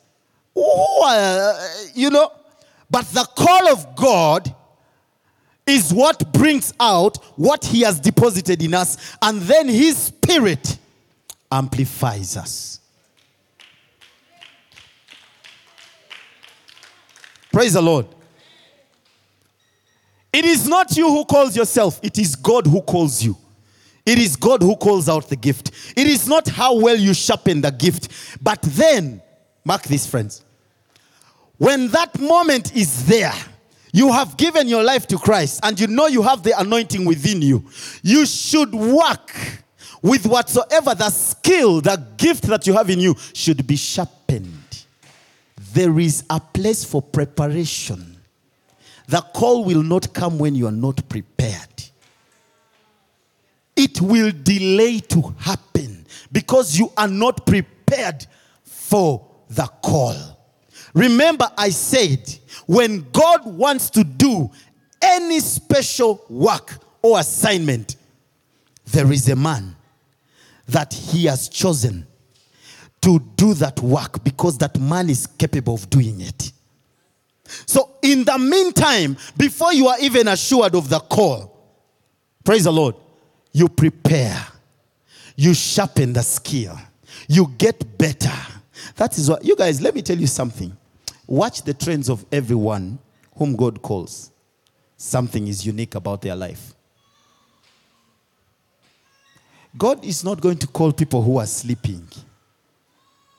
Who 0.54 0.62
are, 0.62 1.54
you 1.94 2.10
know? 2.10 2.32
But 2.90 3.06
the 3.06 3.24
call 3.24 3.68
of 3.68 3.94
God 3.94 4.54
is 5.70 5.92
what 5.92 6.33
brings 6.33 6.74
out 6.78 7.16
what 7.37 7.64
He 7.64 7.83
has 7.83 7.98
deposited 7.98 8.62
in 8.62 8.74
us, 8.74 9.16
and 9.22 9.40
then 9.42 9.68
His 9.68 9.96
Spirit 9.96 10.78
amplifies 11.50 12.37
us. 12.37 12.80
Praise 17.52 17.72
the 17.72 17.83
Lord. 17.83 18.06
It 20.33 20.44
is 20.44 20.68
not 20.68 20.96
you 20.96 21.09
who 21.09 21.24
calls 21.24 21.56
yourself, 21.56 21.98
it 22.02 22.18
is 22.18 22.37
God 22.37 22.66
who 22.66 22.80
calls 22.83 23.22
you. 23.22 23.37
It 24.06 24.18
is 24.18 24.35
God 24.37 24.62
who 24.62 24.76
calls 24.76 25.09
out 25.09 25.28
the 25.28 25.37
gift. 25.37 25.70
It 25.96 26.06
is 26.06 26.26
not 26.26 26.48
how 26.48 26.74
well 26.78 26.96
you 26.96 27.12
sharpen 27.14 27.61
the 27.61 27.70
gift. 27.70 28.09
But 28.42 28.61
then, 28.62 29.20
mark 29.64 29.83
this, 29.83 30.06
friends. 30.06 30.44
When 31.59 31.88
that 31.88 32.18
moment 32.18 32.74
is 32.74 33.06
there, 33.06 33.35
you 33.92 34.12
have 34.12 34.37
given 34.37 34.68
your 34.68 34.83
life 34.83 35.07
to 35.09 35.18
Christ 35.18 35.61
and 35.62 35.79
you 35.79 35.87
know 35.87 36.07
you 36.07 36.22
have 36.22 36.42
the 36.42 36.59
anointing 36.59 37.05
within 37.05 37.42
you. 37.42 37.64
You 38.03 38.26
should 38.26 38.72
work 38.72 39.35
with 40.03 40.26
whatsoever 40.26 40.94
the 40.94 41.11
skill, 41.11 41.81
the 41.81 42.03
gift 42.16 42.44
that 42.44 42.66
you 42.66 42.74
have 42.74 42.90
in 42.90 43.00
you 43.00 43.16
should 43.35 43.66
be 43.66 43.76
sharpened. 43.76 44.85
There 45.72 45.98
is 45.98 46.24
a 46.31 46.40
place 46.40 46.85
for 46.85 47.03
preparation. 47.03 48.16
The 49.09 49.20
call 49.20 49.64
will 49.64 49.83
not 49.83 50.12
come 50.12 50.38
when 50.38 50.55
you 50.55 50.66
are 50.66 50.72
not 50.72 51.09
prepared. 51.09 51.68
It 53.76 54.00
will 54.00 54.33
delay 54.42 55.00
to 55.00 55.35
happen 55.38 56.07
because 56.31 56.79
you 56.79 56.92
are 56.96 57.09
not 57.09 57.46
prepared 57.46 58.26
for 58.62 59.26
the 59.48 59.66
call. 59.83 60.39
Remember, 60.94 61.50
I 61.57 61.70
said, 61.70 62.29
when 62.66 63.07
God 63.12 63.44
wants 63.44 63.90
to 63.90 64.05
do 64.05 64.50
any 65.00 65.40
special 65.40 66.24
work 66.29 66.79
or 67.03 67.18
assignment, 67.20 67.96
there 68.87 69.11
is 69.12 69.29
a 69.29 69.37
man 69.37 69.76
that 70.68 70.92
he 70.92 71.26
has 71.26 71.48
chosen 71.48 72.07
to 73.03 73.18
do 73.37 73.55
that 73.55 73.81
work 73.81 74.22
because 74.24 74.59
that 74.59 74.79
man 74.79 75.09
is 75.09 75.26
capable 75.26 75.74
of 75.74 75.88
doing 75.90 76.20
it. 76.20 76.53
So, 77.66 77.96
in 78.03 78.24
the 78.24 78.38
meantime, 78.38 79.16
before 79.37 79.72
you 79.72 79.88
are 79.88 79.98
even 80.00 80.29
assured 80.29 80.74
of 80.74 80.88
the 80.88 81.00
call, 81.00 81.57
praise 82.44 82.64
the 82.64 82.72
Lord, 82.72 82.94
you 83.53 83.68
prepare, 83.68 84.46
you 85.35 85.55
sharpen 85.55 86.12
the 86.12 86.22
skill, 86.22 86.79
you 87.29 87.53
get 87.59 87.98
better. 87.98 88.33
That 88.96 89.16
is 89.18 89.29
what, 89.29 89.44
you 89.44 89.57
guys, 89.57 89.81
let 89.81 89.94
me 89.94 90.03
tell 90.03 90.18
you 90.18 90.26
something. 90.26 90.76
Watch 91.30 91.62
the 91.62 91.72
trends 91.72 92.10
of 92.10 92.26
everyone 92.32 92.98
whom 93.36 93.54
God 93.54 93.80
calls. 93.80 94.32
Something 94.96 95.46
is 95.46 95.64
unique 95.64 95.94
about 95.94 96.22
their 96.22 96.34
life. 96.34 96.74
God 99.78 100.04
is 100.04 100.24
not 100.24 100.40
going 100.40 100.58
to 100.58 100.66
call 100.66 100.92
people 100.92 101.22
who 101.22 101.38
are 101.38 101.46
sleeping. 101.46 102.04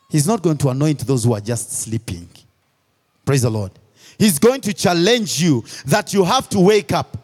He's 0.09 0.25
not 0.25 0.41
going 0.41 0.57
to 0.59 0.69
anoint 0.69 0.99
those 0.99 1.25
who 1.25 1.33
are 1.33 1.41
just 1.41 1.81
sleeping. 1.81 2.29
Praise 3.25 3.41
the 3.41 3.51
Lord. 3.51 3.73
He's 4.17 4.39
going 4.39 4.61
to 4.61 4.73
challenge 4.73 5.41
you 5.43 5.61
that 5.85 6.13
you 6.13 6.23
have 6.23 6.47
to 6.49 6.61
wake 6.61 6.93
up. 6.93 7.17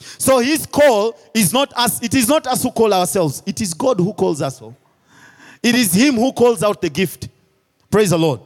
So 0.00 0.40
his 0.40 0.66
call 0.66 1.16
is 1.32 1.52
not 1.52 1.72
us, 1.76 2.02
it 2.02 2.14
is 2.14 2.28
not 2.28 2.44
us 2.48 2.64
who 2.64 2.72
call 2.72 2.92
ourselves, 2.92 3.40
it 3.46 3.60
is 3.60 3.72
God 3.72 4.00
who 4.00 4.12
calls 4.12 4.42
us. 4.42 4.60
It 5.62 5.76
is 5.76 5.92
him 5.92 6.16
who 6.16 6.32
calls 6.32 6.64
out 6.64 6.82
the 6.82 6.90
gift. 6.90 7.28
Praise 7.88 8.10
the 8.10 8.18
Lord. 8.18 8.40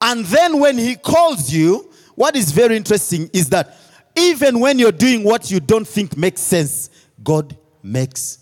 And 0.00 0.24
then 0.26 0.60
when 0.60 0.78
he 0.78 0.96
calls 0.96 1.52
you, 1.52 1.90
what 2.14 2.36
is 2.36 2.52
very 2.52 2.76
interesting 2.76 3.30
is 3.32 3.48
that 3.50 3.76
even 4.16 4.58
when 4.58 4.78
you're 4.78 4.92
doing 4.92 5.22
what 5.24 5.50
you 5.50 5.60
don't 5.60 5.86
think 5.86 6.16
makes 6.16 6.40
sense, 6.40 6.90
God 7.22 7.56
makes, 7.82 8.38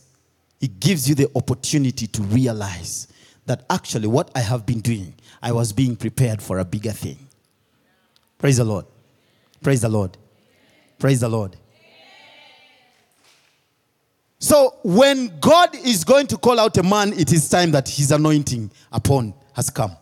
He 0.61 0.69
gives 0.69 1.09
you 1.09 1.15
the 1.15 1.29
opportunity 1.35 2.07
to 2.07 2.23
realize 2.23 3.09
that 3.47 3.65
actually 3.71 4.09
what 4.09 4.31
I 4.35 4.41
have 4.41 4.67
been 4.67 4.81
doing, 4.81 5.15
I 5.43 5.53
was 5.53 5.73
being 5.73 5.97
prepared 5.97 6.43
for 6.43 6.59
a 6.59 6.65
bigger 6.65 6.93
thing. 6.93 7.19
Praise 8.39 8.57
the 8.57 8.65
Lord. 8.65 8.87
Praise 9.63 9.83
the 9.83 9.89
Lord. 9.89 10.17
Praise 10.99 11.21
the 11.21 11.29
Lord. 11.29 11.57
So 14.39 14.77
when 14.83 15.39
God 15.41 15.75
is 15.75 16.05
going 16.05 16.27
to 16.29 16.37
call 16.37 16.61
out 16.61 16.77
a 16.77 16.83
man, 16.83 17.13
it 17.13 17.33
is 17.33 17.49
time 17.49 17.71
that 17.73 17.89
his 17.89 18.13
anointing 18.13 18.71
upon 18.93 19.35
has 19.55 19.71
come. 19.71 19.97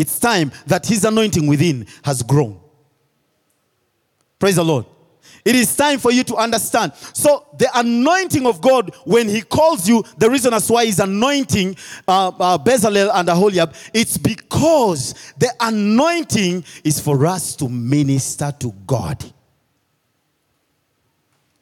It's 0.00 0.18
time 0.18 0.50
that 0.66 0.86
his 0.86 1.04
anointing 1.04 1.46
within 1.46 1.86
has 2.02 2.22
grown. 2.22 2.58
Praise 4.38 4.56
the 4.56 4.64
Lord. 4.64 4.86
It 5.44 5.54
is 5.54 5.76
time 5.76 5.98
for 5.98 6.10
you 6.10 6.24
to 6.24 6.36
understand. 6.36 6.94
So, 7.12 7.46
the 7.58 7.68
anointing 7.74 8.46
of 8.46 8.62
God, 8.62 8.94
when 9.04 9.28
He 9.28 9.42
calls 9.42 9.86
you, 9.86 10.02
the 10.16 10.30
reason 10.30 10.54
as 10.54 10.70
why 10.70 10.86
He's 10.86 11.00
anointing 11.00 11.76
uh, 12.08 12.28
uh, 12.28 12.58
Bezalel 12.58 13.10
and 13.12 13.28
Aholiab, 13.28 13.74
it's 13.92 14.16
because 14.16 15.14
the 15.36 15.50
anointing 15.60 16.64
is 16.82 16.98
for 16.98 17.26
us 17.26 17.54
to 17.56 17.68
minister 17.68 18.54
to 18.60 18.72
God. 18.86 19.22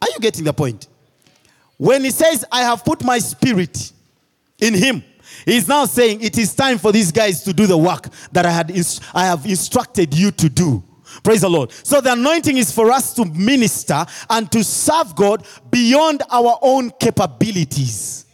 Are 0.01 0.09
you 0.09 0.21
getting 0.21 0.45
the 0.45 0.53
point? 0.53 0.87
When 1.77 2.05
He 2.05 2.11
says, 2.11 2.45
I 2.53 2.63
have 2.63 2.85
put 2.85 3.03
my 3.03 3.19
spirit 3.19 3.93
in 4.61 4.75
Him, 4.75 5.03
He's 5.49 5.67
now 5.67 5.87
saying 5.87 6.21
it 6.21 6.37
is 6.37 6.55
time 6.55 6.77
for 6.77 6.93
these 6.93 7.11
guys 7.11 7.43
to 7.45 7.55
do 7.55 7.67
the 7.67 7.79
work 7.79 8.09
that 8.33 8.45
I 8.45 8.51
had 8.51 8.71
ins- 8.71 9.01
I 9.15 9.25
have 9.25 9.47
instructed 9.47 10.13
you 10.13 10.31
to 10.33 10.49
do. 10.51 10.85
Praise 11.25 11.41
the 11.41 11.49
Lord. 11.49 11.73
So 11.73 12.03
the 12.03 12.13
anointing 12.13 12.59
is 12.59 12.71
for 12.71 12.91
us 12.91 13.15
to 13.15 13.25
minister 13.25 14.05
and 14.29 14.53
to 14.53 14.63
serve 14.63 15.17
God 15.17 15.47
beyond 15.71 16.23
our 16.31 16.59
own 16.61 16.91
capabilities. 16.91 18.27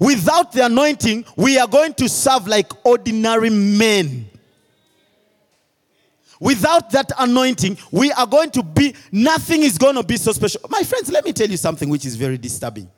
Without 0.00 0.50
the 0.50 0.66
anointing, 0.66 1.24
we 1.36 1.56
are 1.56 1.68
going 1.68 1.94
to 1.94 2.08
serve 2.08 2.48
like 2.48 2.72
ordinary 2.84 3.50
men. 3.50 4.28
Without 6.40 6.90
that 6.90 7.12
anointing, 7.16 7.78
we 7.92 8.10
are 8.10 8.26
going 8.26 8.50
to 8.50 8.62
be, 8.64 8.92
nothing 9.12 9.62
is 9.62 9.78
going 9.78 9.94
to 9.94 10.02
be 10.02 10.16
so 10.16 10.32
special. 10.32 10.62
My 10.68 10.82
friends, 10.82 11.12
let 11.12 11.24
me 11.24 11.32
tell 11.32 11.48
you 11.48 11.56
something 11.56 11.88
which 11.88 12.04
is 12.04 12.16
very 12.16 12.38
disturbing. 12.38 12.90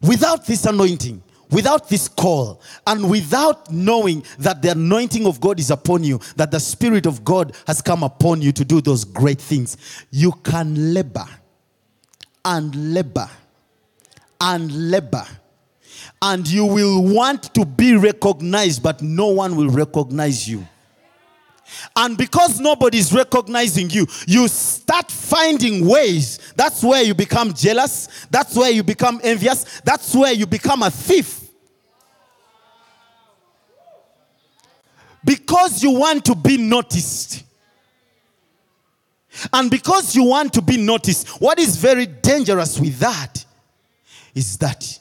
Without 0.00 0.46
this 0.46 0.64
anointing, 0.66 1.22
without 1.50 1.88
this 1.88 2.08
call, 2.08 2.60
and 2.86 3.10
without 3.10 3.70
knowing 3.70 4.22
that 4.38 4.62
the 4.62 4.70
anointing 4.70 5.26
of 5.26 5.40
God 5.40 5.58
is 5.58 5.70
upon 5.70 6.04
you, 6.04 6.20
that 6.36 6.50
the 6.50 6.60
Spirit 6.60 7.06
of 7.06 7.24
God 7.24 7.56
has 7.66 7.82
come 7.82 8.02
upon 8.02 8.42
you 8.42 8.52
to 8.52 8.64
do 8.64 8.80
those 8.80 9.04
great 9.04 9.40
things, 9.40 9.76
you 10.10 10.32
can 10.44 10.94
labor 10.94 11.26
and 12.44 12.94
labor 12.94 13.28
and 14.40 14.90
labor. 14.90 15.24
And 16.20 16.48
you 16.48 16.64
will 16.64 17.02
want 17.02 17.54
to 17.54 17.64
be 17.64 17.96
recognized, 17.96 18.82
but 18.82 19.02
no 19.02 19.28
one 19.28 19.56
will 19.56 19.70
recognize 19.70 20.48
you. 20.48 20.66
And 21.96 22.16
because 22.16 22.60
nobody's 22.60 23.12
recognizing 23.12 23.90
you, 23.90 24.06
you 24.26 24.48
start 24.48 25.10
finding 25.10 25.86
ways. 25.86 26.38
That's 26.56 26.82
where 26.82 27.02
you 27.02 27.14
become 27.14 27.52
jealous. 27.52 28.26
That's 28.30 28.56
where 28.56 28.70
you 28.70 28.82
become 28.82 29.20
envious. 29.22 29.80
That's 29.82 30.14
where 30.14 30.32
you 30.32 30.46
become 30.46 30.82
a 30.82 30.90
thief. 30.90 31.44
Because 35.24 35.82
you 35.82 35.90
want 35.90 36.24
to 36.26 36.34
be 36.34 36.56
noticed. 36.56 37.44
And 39.52 39.70
because 39.70 40.16
you 40.16 40.24
want 40.24 40.52
to 40.54 40.62
be 40.62 40.76
noticed, 40.76 41.28
what 41.40 41.58
is 41.58 41.76
very 41.76 42.06
dangerous 42.06 42.78
with 42.80 42.98
that 42.98 43.44
is 44.34 44.56
that 44.58 44.98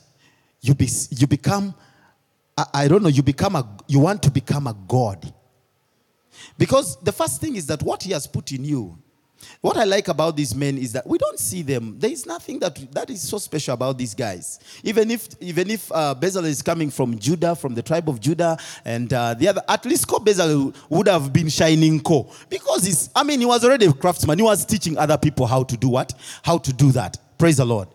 you, 0.61 0.75
be, 0.75 0.89
you 1.11 1.27
become, 1.27 1.73
I, 2.57 2.65
I 2.73 2.87
don't 2.87 3.03
know, 3.03 3.09
you 3.09 3.23
become 3.23 3.55
a, 3.55 3.77
you 3.87 3.99
want 3.99 4.21
to 4.23 4.31
become 4.31 4.67
a 4.67 4.75
God. 4.87 5.33
Because 6.57 6.97
the 7.01 7.11
first 7.11 7.39
thing 7.39 7.55
is 7.55 7.65
that 7.67 7.83
what 7.83 8.03
he 8.03 8.11
has 8.13 8.27
put 8.27 8.51
in 8.51 8.63
you, 8.65 8.97
what 9.61 9.77
I 9.77 9.83
like 9.83 10.07
about 10.07 10.35
these 10.35 10.55
men 10.55 10.77
is 10.77 10.93
that 10.93 11.05
we 11.05 11.17
don't 11.17 11.39
see 11.39 11.61
them. 11.61 11.97
There 11.99 12.11
is 12.11 12.25
nothing 12.25 12.59
that 12.59 12.91
that 12.91 13.09
is 13.09 13.21
so 13.21 13.37
special 13.37 13.73
about 13.73 13.97
these 13.97 14.15
guys. 14.15 14.59
Even 14.83 15.11
if 15.11 15.27
even 15.39 15.69
if 15.69 15.91
uh, 15.91 16.15
Bezalel 16.19 16.45
is 16.45 16.61
coming 16.61 16.89
from 16.89 17.17
Judah, 17.19 17.55
from 17.55 17.75
the 17.75 17.81
tribe 17.81 18.09
of 18.09 18.19
Judah, 18.19 18.57
and 18.83 19.11
uh, 19.13 19.33
the 19.35 19.47
other, 19.47 19.61
at 19.67 19.85
least 19.85 20.07
Ko 20.07 20.17
Bezalel 20.17 20.75
would 20.89 21.07
have 21.07 21.31
been 21.31 21.49
shining 21.49 21.99
Ko 21.99 22.31
because 22.49 22.85
he's. 22.85 23.09
I 23.15 23.23
mean, 23.23 23.39
he 23.39 23.45
was 23.45 23.63
already 23.63 23.85
a 23.85 23.93
craftsman. 23.93 24.39
He 24.39 24.43
was 24.43 24.65
teaching 24.65 24.97
other 24.97 25.17
people 25.17 25.45
how 25.45 25.63
to 25.63 25.77
do 25.77 25.89
what, 25.89 26.13
how 26.43 26.57
to 26.57 26.73
do 26.73 26.91
that. 26.93 27.17
Praise 27.37 27.57
the 27.57 27.65
Lord. 27.65 27.87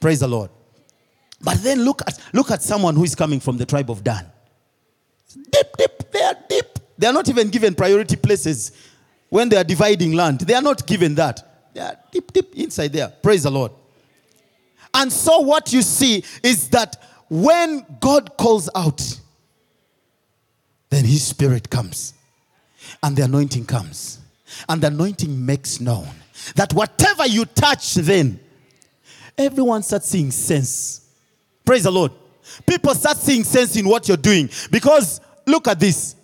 Praise 0.00 0.20
the 0.20 0.28
Lord. 0.28 0.50
But 1.40 1.62
then 1.62 1.84
look 1.84 2.02
at 2.06 2.18
look 2.32 2.50
at 2.50 2.62
someone 2.62 2.96
who 2.96 3.04
is 3.04 3.14
coming 3.14 3.40
from 3.40 3.56
the 3.56 3.66
tribe 3.66 3.90
of 3.90 4.02
Dan. 4.02 4.26
Deep, 5.50 5.66
deep, 5.78 5.91
they 6.98 7.06
are 7.06 7.12
not 7.12 7.28
even 7.28 7.48
given 7.48 7.74
priority 7.74 8.16
places 8.16 8.72
when 9.28 9.48
they 9.48 9.56
are 9.56 9.64
dividing 9.64 10.12
land. 10.12 10.40
They 10.40 10.54
are 10.54 10.62
not 10.62 10.86
given 10.86 11.14
that. 11.16 11.72
They 11.74 11.80
are 11.80 11.96
deep, 12.10 12.32
deep 12.32 12.54
inside 12.54 12.92
there. 12.92 13.08
Praise 13.22 13.44
the 13.44 13.50
Lord. 13.50 13.72
And 14.94 15.10
so, 15.12 15.40
what 15.40 15.72
you 15.72 15.82
see 15.82 16.22
is 16.42 16.68
that 16.68 17.02
when 17.28 17.86
God 17.98 18.36
calls 18.36 18.68
out, 18.74 19.18
then 20.90 21.04
His 21.04 21.24
Spirit 21.26 21.70
comes 21.70 22.12
and 23.02 23.16
the 23.16 23.22
anointing 23.22 23.64
comes. 23.64 24.18
And 24.68 24.82
the 24.82 24.88
anointing 24.88 25.44
makes 25.44 25.80
known 25.80 26.08
that 26.54 26.74
whatever 26.74 27.26
you 27.26 27.46
touch, 27.46 27.94
then 27.94 28.38
everyone 29.38 29.82
starts 29.82 30.08
seeing 30.08 30.30
sense. 30.30 31.08
Praise 31.64 31.84
the 31.84 31.90
Lord. 31.90 32.12
People 32.66 32.94
start 32.94 33.16
seeing 33.16 33.44
sense 33.44 33.76
in 33.76 33.88
what 33.88 34.08
you're 34.08 34.16
doing 34.16 34.50
because 34.70 35.20
look 35.46 35.68
at 35.68 35.80
this. 35.80 36.16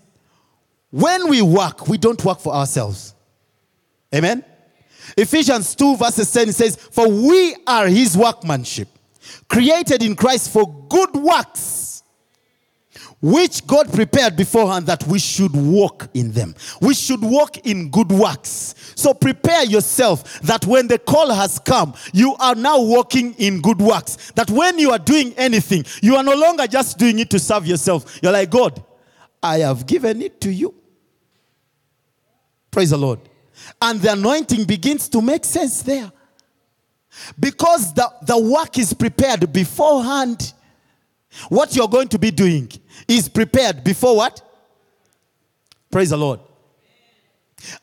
When 0.90 1.29
we 1.29 1.42
work, 1.42 1.88
we 1.88 1.98
don't 1.98 2.22
work 2.24 2.40
for 2.40 2.55
ourselves. 2.55 3.14
Amen. 4.14 4.44
Ephesians 5.16 5.74
2, 5.74 5.96
verses 5.96 6.31
10 6.33 6.53
says, 6.53 6.77
For 6.77 7.09
we 7.09 7.57
are 7.66 7.87
his 7.87 8.16
workmanship, 8.16 8.88
created 9.48 10.03
in 10.03 10.16
Christ 10.16 10.53
for 10.53 10.66
good 10.88 11.14
works, 11.14 12.03
which 13.20 13.66
God 13.66 13.92
prepared 13.92 14.37
beforehand 14.37 14.87
that 14.87 15.05
we 15.07 15.18
should 15.18 15.55
walk 15.55 16.09
in 16.14 16.31
them. 16.33 16.55
We 16.81 16.94
should 16.94 17.20
walk 17.20 17.66
in 17.66 17.90
good 17.90 18.12
works. 18.12 18.74
So 18.94 19.12
prepare 19.12 19.64
yourself 19.64 20.40
that 20.42 20.66
when 20.66 20.87
the 20.87 20.98
call 20.98 21.33
has 21.33 21.59
come, 21.59 21.94
you 22.12 22.37
are 22.38 22.55
now 22.55 22.81
walking 22.81 23.35
in 23.35 23.61
good 23.61 23.81
works. 23.81 24.33
That 24.37 24.51
when 24.51 24.79
you 24.79 24.92
are 24.92 24.98
doing 24.98 25.35
anything, 25.37 25.85
you 26.01 26.16
are 26.16 26.22
no 26.22 26.35
longer 26.35 26.66
just 26.66 26.98
doing 26.98 27.18
it 27.18 27.31
to 27.31 27.38
serve 27.38 27.66
yourself. 27.66 28.20
You're 28.22 28.33
like, 28.33 28.51
God, 28.51 28.85
I 29.42 29.59
have 29.59 29.87
given 29.87 30.22
it 30.22 30.40
to 30.42 30.53
you. 30.53 30.74
Praise 32.78 32.90
the 32.90 32.96
Lord. 32.96 33.18
And 33.82 34.00
the 34.00 34.12
anointing 34.12 34.62
begins 34.62 35.08
to 35.08 35.20
make 35.20 35.44
sense 35.44 35.82
there. 35.82 36.12
Because 37.40 37.92
the, 37.92 38.08
the 38.22 38.38
work 38.38 38.78
is 38.78 38.94
prepared 38.94 39.52
beforehand. 39.52 40.52
What 41.48 41.74
you're 41.74 41.88
going 41.88 42.06
to 42.06 42.20
be 42.20 42.30
doing 42.30 42.70
is 43.08 43.28
prepared 43.28 43.82
before 43.82 44.14
what? 44.14 44.42
Praise 45.90 46.10
the 46.10 46.18
Lord. 46.18 46.38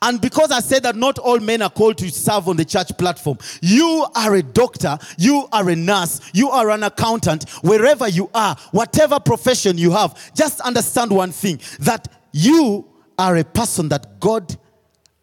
And 0.01 0.21
because 0.21 0.49
I 0.49 0.62
said 0.62 0.84
that 0.84 0.95
not 0.95 1.19
all 1.19 1.41
men 1.41 1.62
are 1.62 1.69
called 1.69 1.97
to 1.97 2.10
serve 2.10 2.47
on 2.47 2.55
the 2.55 2.63
church 2.63 2.97
platform, 2.97 3.38
you 3.62 4.08
are 4.15 4.36
a 4.36 4.43
doctor, 4.43 4.97
you 5.17 5.45
are 5.51 5.69
a 5.69 5.75
nurse, 5.75 6.21
you 6.34 6.49
are 6.51 6.69
an 6.69 6.84
accountant, 6.84 7.49
wherever 7.63 8.08
you 8.08 8.29
are, 8.34 8.55
whatever 8.71 9.19
profession 9.19 9.77
you 9.77 9.91
have, 9.91 10.34
just 10.34 10.62
understand 10.62 11.12
one 11.12 11.34
thing 11.34 11.60
that 11.79 12.08
you 12.31 12.88
are 13.19 13.36
a 13.36 13.43
person 13.43 13.89
that 13.89 14.21
God 14.21 14.58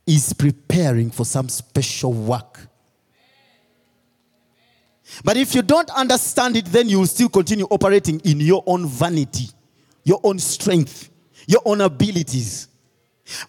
is 0.06 0.32
preparing 0.32 1.10
for 1.10 1.24
some 1.24 1.48
special 1.48 2.12
work. 2.12 2.58
But 5.24 5.36
if 5.36 5.54
you 5.54 5.62
don't 5.62 5.90
understand 5.90 6.56
it, 6.56 6.66
then 6.66 6.88
you 6.88 7.00
will 7.00 7.06
still 7.06 7.28
continue 7.28 7.66
operating 7.70 8.20
in 8.20 8.40
your 8.40 8.62
own 8.66 8.86
vanity, 8.86 9.48
your 10.04 10.20
own 10.22 10.38
strength, 10.38 11.10
your 11.46 11.60
own 11.64 11.80
abilities. 11.80 12.68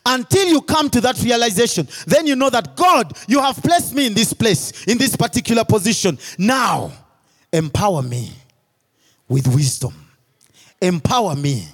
Until 0.05 0.47
you 0.47 0.61
come 0.61 0.89
to 0.89 1.01
that 1.01 1.21
realization, 1.21 1.87
then 2.05 2.27
you 2.27 2.35
know 2.35 2.49
that 2.49 2.75
God, 2.75 3.17
you 3.27 3.39
have 3.39 3.57
placed 3.57 3.93
me 3.95 4.07
in 4.07 4.13
this 4.13 4.33
place, 4.33 4.85
in 4.85 4.97
this 4.97 5.15
particular 5.15 5.63
position. 5.63 6.17
Now, 6.37 6.91
empower 7.51 8.01
me 8.01 8.31
with 9.27 9.47
wisdom, 9.47 9.93
empower 10.81 11.35
me 11.35 11.67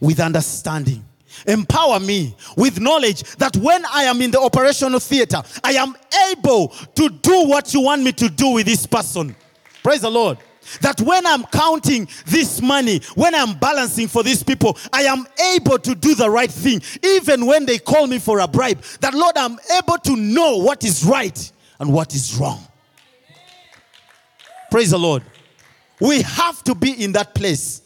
with 0.00 0.20
understanding, 0.20 1.04
Empower 1.46 2.00
me 2.00 2.34
with 2.56 2.80
knowledge 2.80 3.22
that 3.36 3.56
when 3.56 3.84
I 3.86 4.04
am 4.04 4.20
in 4.22 4.30
the 4.30 4.40
operational 4.40 5.00
theater, 5.00 5.42
I 5.62 5.72
am 5.72 5.94
able 6.30 6.68
to 6.68 7.08
do 7.08 7.48
what 7.48 7.74
you 7.74 7.82
want 7.82 8.02
me 8.02 8.12
to 8.12 8.28
do 8.28 8.50
with 8.50 8.66
this 8.66 8.86
person. 8.86 9.34
Praise 9.82 10.00
the 10.00 10.10
Lord. 10.10 10.38
That 10.80 11.00
when 11.02 11.26
I'm 11.26 11.44
counting 11.44 12.08
this 12.26 12.62
money, 12.62 13.00
when 13.14 13.34
I'm 13.34 13.58
balancing 13.58 14.08
for 14.08 14.22
these 14.22 14.42
people, 14.42 14.78
I 14.92 15.02
am 15.02 15.26
able 15.54 15.78
to 15.78 15.94
do 15.94 16.14
the 16.14 16.30
right 16.30 16.50
thing. 16.50 16.80
Even 17.02 17.44
when 17.44 17.66
they 17.66 17.78
call 17.78 18.06
me 18.06 18.18
for 18.18 18.38
a 18.38 18.48
bribe, 18.48 18.80
that 19.00 19.12
Lord, 19.12 19.36
I'm 19.36 19.58
able 19.76 19.98
to 19.98 20.16
know 20.16 20.56
what 20.58 20.82
is 20.84 21.04
right 21.04 21.52
and 21.78 21.92
what 21.92 22.14
is 22.14 22.36
wrong. 22.36 22.66
Praise 24.70 24.90
the 24.90 24.98
Lord. 24.98 25.22
We 26.00 26.22
have 26.22 26.64
to 26.64 26.74
be 26.74 27.04
in 27.04 27.12
that 27.12 27.34
place. 27.34 27.82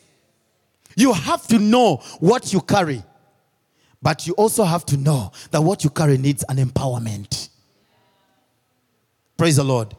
You 0.97 1.13
have 1.13 1.47
to 1.49 1.59
know 1.59 1.97
what 2.21 2.53
you 2.53 2.61
carry. 2.61 3.03
But 4.01 4.27
you 4.27 4.35
also 4.35 4.65
have 4.65 4.87
to 4.87 4.97
know 4.97 5.33
that 5.51 5.61
what 5.61 5.85
you 5.85 5.91
carry 5.91 6.19
needs 6.19 6.45
an 6.49 6.57
empowerment. 6.57 7.49
Praise 9.37 9.57
the 9.57 9.65
Lord. 9.65 9.95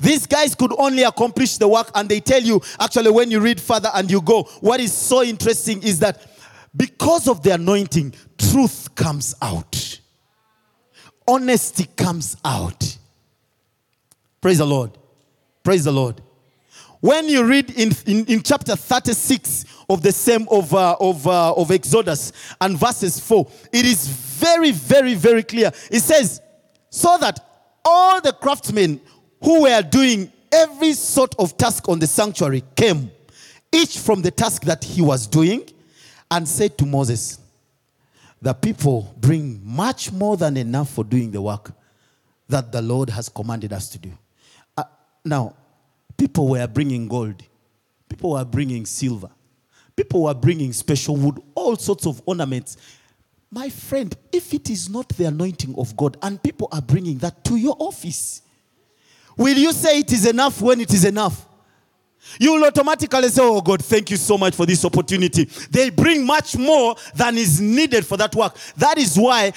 These 0.00 0.26
guys 0.26 0.54
could 0.54 0.72
only 0.78 1.02
accomplish 1.02 1.56
the 1.56 1.68
work, 1.68 1.90
and 1.94 2.08
they 2.08 2.20
tell 2.20 2.42
you, 2.42 2.60
actually, 2.78 3.10
when 3.10 3.30
you 3.30 3.40
read 3.40 3.60
further 3.60 3.90
and 3.94 4.10
you 4.10 4.20
go, 4.20 4.42
what 4.60 4.80
is 4.80 4.92
so 4.92 5.22
interesting 5.22 5.82
is 5.82 5.98
that 6.00 6.26
because 6.76 7.28
of 7.28 7.42
the 7.42 7.54
anointing, 7.54 8.12
truth 8.36 8.94
comes 8.94 9.34
out, 9.40 10.00
honesty 11.26 11.86
comes 11.96 12.36
out. 12.44 12.98
Praise 14.40 14.58
the 14.58 14.66
Lord. 14.66 14.96
Praise 15.62 15.84
the 15.84 15.92
Lord. 15.92 16.20
When 17.00 17.28
you 17.28 17.44
read 17.44 17.70
in, 17.70 17.92
in, 18.06 18.24
in 18.26 18.42
chapter 18.42 18.74
36 18.74 19.64
of 19.88 20.02
the 20.02 20.12
same 20.12 20.46
of, 20.50 20.72
uh, 20.74 20.96
of, 20.98 21.26
uh, 21.26 21.52
of 21.54 21.70
Exodus 21.70 22.32
and 22.60 22.78
verses 22.78 23.20
4, 23.20 23.46
it 23.72 23.84
is 23.84 24.06
very, 24.08 24.70
very, 24.70 25.14
very 25.14 25.42
clear. 25.42 25.70
It 25.90 26.00
says, 26.00 26.40
so 26.90 27.16
that 27.18 27.40
all 27.84 28.20
the 28.20 28.32
craftsmen 28.32 29.00
who 29.42 29.62
were 29.62 29.82
doing 29.82 30.32
every 30.50 30.92
sort 30.94 31.34
of 31.38 31.56
task 31.56 31.88
on 31.88 31.98
the 31.98 32.06
sanctuary 32.06 32.64
came, 32.74 33.10
each 33.72 33.98
from 33.98 34.22
the 34.22 34.30
task 34.30 34.62
that 34.62 34.82
he 34.82 35.02
was 35.02 35.26
doing, 35.26 35.68
and 36.30 36.48
said 36.48 36.76
to 36.78 36.86
Moses, 36.86 37.38
The 38.40 38.54
people 38.54 39.14
bring 39.18 39.60
much 39.64 40.12
more 40.12 40.36
than 40.36 40.56
enough 40.56 40.90
for 40.90 41.04
doing 41.04 41.30
the 41.30 41.42
work 41.42 41.72
that 42.48 42.72
the 42.72 42.82
Lord 42.82 43.10
has 43.10 43.28
commanded 43.28 43.72
us 43.72 43.88
to 43.90 43.98
do. 43.98 44.12
Uh, 44.76 44.84
now, 45.24 45.54
people 46.16 46.48
were 46.48 46.66
bringing 46.66 47.08
gold, 47.08 47.42
people 48.08 48.30
were 48.30 48.44
bringing 48.44 48.86
silver, 48.86 49.30
people 49.94 50.24
were 50.24 50.34
bringing 50.34 50.72
special 50.72 51.16
wood, 51.16 51.40
all 51.54 51.76
sorts 51.76 52.06
of 52.06 52.22
ornaments. 52.26 52.76
My 53.50 53.68
friend, 53.68 54.14
if 54.32 54.52
it 54.52 54.70
is 54.70 54.88
not 54.88 55.08
the 55.10 55.26
anointing 55.26 55.74
of 55.78 55.96
God 55.96 56.16
and 56.22 56.42
people 56.42 56.68
are 56.72 56.82
bringing 56.82 57.18
that 57.18 57.44
to 57.44 57.56
your 57.56 57.76
office, 57.78 58.42
will 59.36 59.56
you 59.56 59.72
say 59.72 60.00
it 60.00 60.12
is 60.12 60.26
enough 60.26 60.60
when 60.60 60.80
it 60.80 60.92
is 60.92 61.04
enough? 61.04 61.46
You 62.40 62.54
will 62.54 62.64
automatically 62.64 63.28
say, 63.28 63.42
Oh 63.42 63.60
God, 63.60 63.84
thank 63.84 64.10
you 64.10 64.16
so 64.16 64.36
much 64.36 64.54
for 64.54 64.66
this 64.66 64.84
opportunity. 64.84 65.44
They 65.70 65.90
bring 65.90 66.26
much 66.26 66.56
more 66.56 66.96
than 67.14 67.38
is 67.38 67.60
needed 67.60 68.04
for 68.04 68.16
that 68.16 68.34
work. 68.34 68.56
That 68.76 68.98
is 68.98 69.16
why 69.16 69.52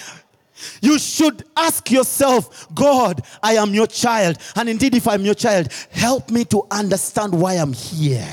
you 0.82 1.00
should 1.00 1.43
ask 1.56 1.89
yourself, 1.91 2.67
God, 2.74 3.22
I 3.41 3.54
am 3.54 3.74
your 3.74 3.88
child. 3.88 4.38
And 4.56 4.69
indeed, 4.69 4.95
if 4.95 5.08
I'm 5.08 5.24
your 5.24 5.36
child, 5.36 5.72
help 5.91 6.30
me 6.30 6.45
to 6.45 6.65
understand 6.72 7.34
why 7.34 7.56
I'm 7.56 7.74
here. 7.74 8.28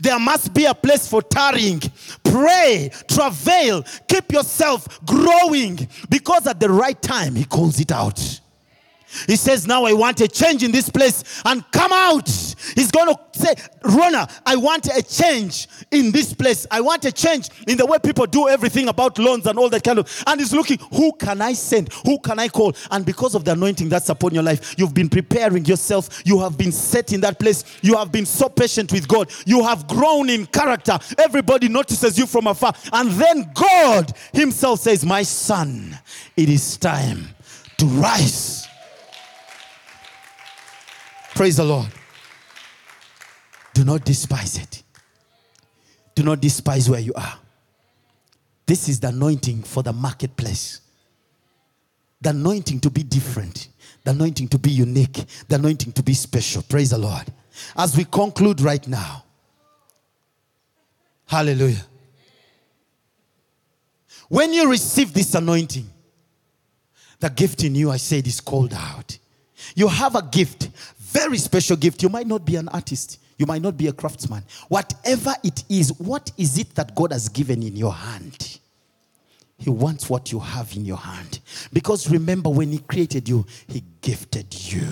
There 0.00 0.18
must 0.18 0.52
be 0.52 0.64
a 0.64 0.74
place 0.74 1.08
for 1.08 1.22
tarrying. 1.22 1.80
Pray, 2.24 2.90
travail, 3.06 3.84
keep 4.08 4.32
yourself 4.32 5.04
growing 5.06 5.88
because 6.08 6.46
at 6.46 6.58
the 6.58 6.68
right 6.68 7.00
time, 7.00 7.34
He 7.34 7.44
calls 7.44 7.78
it 7.80 7.92
out. 7.92 8.40
He 9.26 9.36
says, 9.36 9.66
Now 9.66 9.84
I 9.84 9.92
want 9.92 10.20
a 10.20 10.28
change 10.28 10.62
in 10.62 10.72
this 10.72 10.88
place 10.88 11.42
and 11.44 11.64
come 11.70 11.92
out. 11.92 12.28
He's 12.74 12.90
going 12.90 13.14
to 13.14 13.20
say, 13.32 13.54
Rona, 13.84 14.28
I 14.44 14.56
want 14.56 14.86
a 14.86 15.02
change 15.02 15.68
in 15.90 16.10
this 16.12 16.34
place. 16.34 16.66
I 16.70 16.80
want 16.80 17.04
a 17.04 17.12
change 17.12 17.48
in 17.66 17.78
the 17.78 17.86
way 17.86 17.98
people 17.98 18.26
do 18.26 18.48
everything 18.48 18.88
about 18.88 19.18
loans 19.18 19.46
and 19.46 19.58
all 19.58 19.68
that 19.70 19.84
kind 19.84 19.98
of. 19.98 20.24
And 20.26 20.40
he's 20.40 20.52
looking, 20.52 20.78
who 20.92 21.12
can 21.12 21.40
I 21.40 21.52
send? 21.52 21.92
Who 22.04 22.18
can 22.18 22.38
I 22.38 22.48
call? 22.48 22.74
And 22.90 23.04
because 23.06 23.34
of 23.34 23.44
the 23.44 23.52
anointing 23.52 23.88
that's 23.88 24.08
upon 24.08 24.34
your 24.34 24.42
life, 24.42 24.74
you've 24.78 24.94
been 24.94 25.08
preparing 25.08 25.64
yourself. 25.64 26.22
You 26.24 26.40
have 26.40 26.58
been 26.58 26.72
set 26.72 27.12
in 27.12 27.20
that 27.22 27.38
place. 27.38 27.64
You 27.82 27.96
have 27.96 28.12
been 28.12 28.26
so 28.26 28.48
patient 28.48 28.92
with 28.92 29.08
God. 29.08 29.30
You 29.46 29.62
have 29.64 29.86
grown 29.86 30.28
in 30.28 30.46
character. 30.46 30.98
Everybody 31.18 31.68
notices 31.68 32.18
you 32.18 32.26
from 32.26 32.46
afar. 32.46 32.74
And 32.92 33.10
then 33.12 33.50
God 33.54 34.12
Himself 34.32 34.80
says, 34.80 35.04
My 35.04 35.22
son, 35.22 35.98
it 36.36 36.48
is 36.48 36.76
time 36.76 37.28
to 37.78 37.86
rise. 37.86 38.67
Praise 41.38 41.58
the 41.58 41.64
Lord. 41.64 41.86
Do 43.72 43.84
not 43.84 44.04
despise 44.04 44.58
it. 44.58 44.82
Do 46.16 46.24
not 46.24 46.40
despise 46.40 46.90
where 46.90 46.98
you 46.98 47.12
are. 47.14 47.38
This 48.66 48.88
is 48.88 48.98
the 48.98 49.10
anointing 49.10 49.62
for 49.62 49.84
the 49.84 49.92
marketplace. 49.92 50.80
The 52.20 52.30
anointing 52.30 52.80
to 52.80 52.90
be 52.90 53.04
different, 53.04 53.68
the 54.02 54.10
anointing 54.10 54.48
to 54.48 54.58
be 54.58 54.70
unique, 54.70 55.24
the 55.46 55.54
anointing 55.54 55.92
to 55.92 56.02
be 56.02 56.12
special. 56.12 56.62
Praise 56.62 56.90
the 56.90 56.98
Lord. 56.98 57.32
As 57.76 57.96
we 57.96 58.04
conclude 58.04 58.60
right 58.60 58.88
now, 58.88 59.22
hallelujah. 61.24 61.86
When 64.28 64.52
you 64.52 64.68
receive 64.68 65.14
this 65.14 65.36
anointing, 65.36 65.88
the 67.20 67.30
gift 67.30 67.62
in 67.62 67.76
you, 67.76 67.92
I 67.92 67.98
said, 67.98 68.26
is 68.26 68.40
called 68.40 68.74
out. 68.74 69.16
You 69.74 69.88
have 69.88 70.16
a 70.16 70.22
gift, 70.22 70.70
very 71.08 71.38
special 71.38 71.76
gift. 71.76 72.02
You 72.02 72.08
might 72.08 72.26
not 72.26 72.44
be 72.44 72.56
an 72.56 72.68
artist, 72.68 73.18
you 73.38 73.46
might 73.46 73.62
not 73.62 73.76
be 73.76 73.86
a 73.86 73.92
craftsman. 73.92 74.42
Whatever 74.68 75.34
it 75.42 75.64
is, 75.68 75.92
what 75.98 76.30
is 76.36 76.58
it 76.58 76.74
that 76.74 76.94
God 76.94 77.12
has 77.12 77.28
given 77.28 77.62
in 77.62 77.76
your 77.76 77.92
hand? 77.92 78.58
He 79.58 79.70
wants 79.70 80.08
what 80.08 80.30
you 80.30 80.38
have 80.38 80.74
in 80.76 80.84
your 80.84 80.96
hand. 80.98 81.40
Because 81.72 82.10
remember, 82.10 82.48
when 82.48 82.70
He 82.70 82.78
created 82.78 83.28
you, 83.28 83.44
He 83.66 83.82
gifted 84.00 84.54
you. 84.72 84.86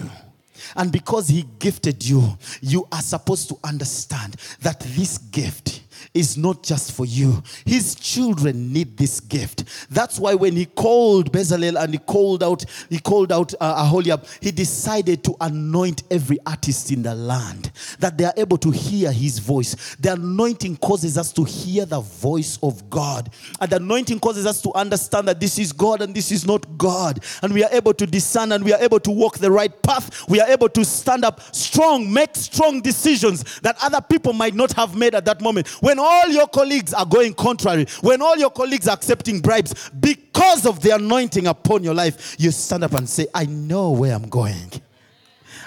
And 0.75 0.91
because 0.91 1.29
He 1.29 1.45
gifted 1.59 2.05
you, 2.05 2.37
you 2.61 2.89
are 2.91 3.03
supposed 3.03 3.49
to 3.51 3.59
understand 3.63 4.37
that 4.61 4.81
this 4.81 5.19
gift 5.19 5.83
is 6.17 6.37
not 6.37 6.63
just 6.63 6.93
for 6.93 7.05
you. 7.05 7.43
His 7.65 7.95
children 7.95 8.73
need 8.73 8.97
this 8.97 9.21
gift. 9.21 9.65
That's 9.91 10.19
why 10.19 10.35
when 10.35 10.57
he 10.57 10.67
called 10.67 11.31
Bezalel 11.31 11.83
and 11.83 11.93
he 11.93 11.99
called 11.99 12.43
out, 12.43 12.65
he 12.89 12.99
called 12.99 13.31
out 13.33 13.53
uh, 13.61 13.85
Aholiab, 13.85 14.25
he 14.41 14.51
decided 14.51 15.23
to 15.25 15.37
anoint 15.41 16.03
every 16.11 16.39
artist 16.47 16.91
in 16.91 17.03
the 17.03 17.15
land 17.15 17.71
that 17.99 18.17
they 18.17 18.25
are 18.25 18.35
able 18.37 18.57
to 18.59 18.71
hear 18.71 19.13
his 19.13 19.39
voice. 19.39 19.97
The 20.01 20.15
anointing 20.15 20.79
causes 20.79 21.19
us 21.19 21.33
to 21.35 21.45
hear 21.45 21.85
the 21.85 22.01
voice 22.01 22.59
of 22.63 22.89
God. 22.89 23.31
And 23.61 23.71
the 23.71 23.77
anointing 23.77 24.21
causes 24.21 24.47
us 24.47 24.63
to 24.63 24.73
understand 24.73 25.29
that 25.29 25.39
this 25.39 25.59
is 25.59 25.73
God 25.73 26.01
and 26.01 26.15
this 26.15 26.33
is 26.33 26.47
not 26.47 26.79
God. 26.79 27.23
And 27.43 27.53
we 27.53 27.63
are 27.63 27.71
able 27.73 27.95
to 27.95 28.07
discern 28.07 28.53
and 28.53 28.65
we 28.65 28.73
are 28.73 28.81
able 28.81 29.01
to 29.01 29.11
walk 29.11 29.39
the 29.39 29.51
right 29.51 29.83
path. 29.83 30.29
We 30.29 30.41
are 30.41 30.49
able 30.49 30.69
to 30.71 30.85
stand 30.85 31.25
up 31.25 31.41
strong, 31.55 32.11
make 32.13 32.35
strong 32.35 32.81
decisions 32.81 33.61
that 33.61 33.77
other 33.83 34.01
people 34.01 34.33
might 34.33 34.55
not 34.55 34.73
have 34.73 34.97
made 34.97 35.15
at 35.15 35.25
that 35.27 35.41
moment. 35.41 35.69
When 35.83 35.99
all 36.07 36.29
your 36.29 36.47
colleagues 36.49 36.95
are 36.95 37.05
going 37.05 37.35
contrary, 37.35 37.87
when 38.01 38.23
all 38.23 38.37
your 38.37 38.51
colleagues 38.51 38.87
are 38.89 38.95
accepting 38.95 39.41
bribes 39.41 39.91
because 39.91 40.65
of 40.67 40.81
the 40.81 40.95
anointing 40.95 41.47
upon 41.47 41.83
your 41.83 41.95
life, 41.95 42.37
you 42.39 42.51
stand 42.51 42.85
up 42.85 42.93
and 42.93 43.09
say, 43.09 43.27
I 43.35 43.47
know 43.47 43.91
where 43.91 44.15
I'm 44.15 44.29
going. 44.29 44.73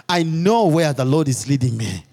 I 0.07 0.23
know 0.23 0.67
where 0.67 0.93
the 0.93 1.05
Lord 1.05 1.27
is 1.27 1.47
leading 1.47 1.77
me. 1.77 2.03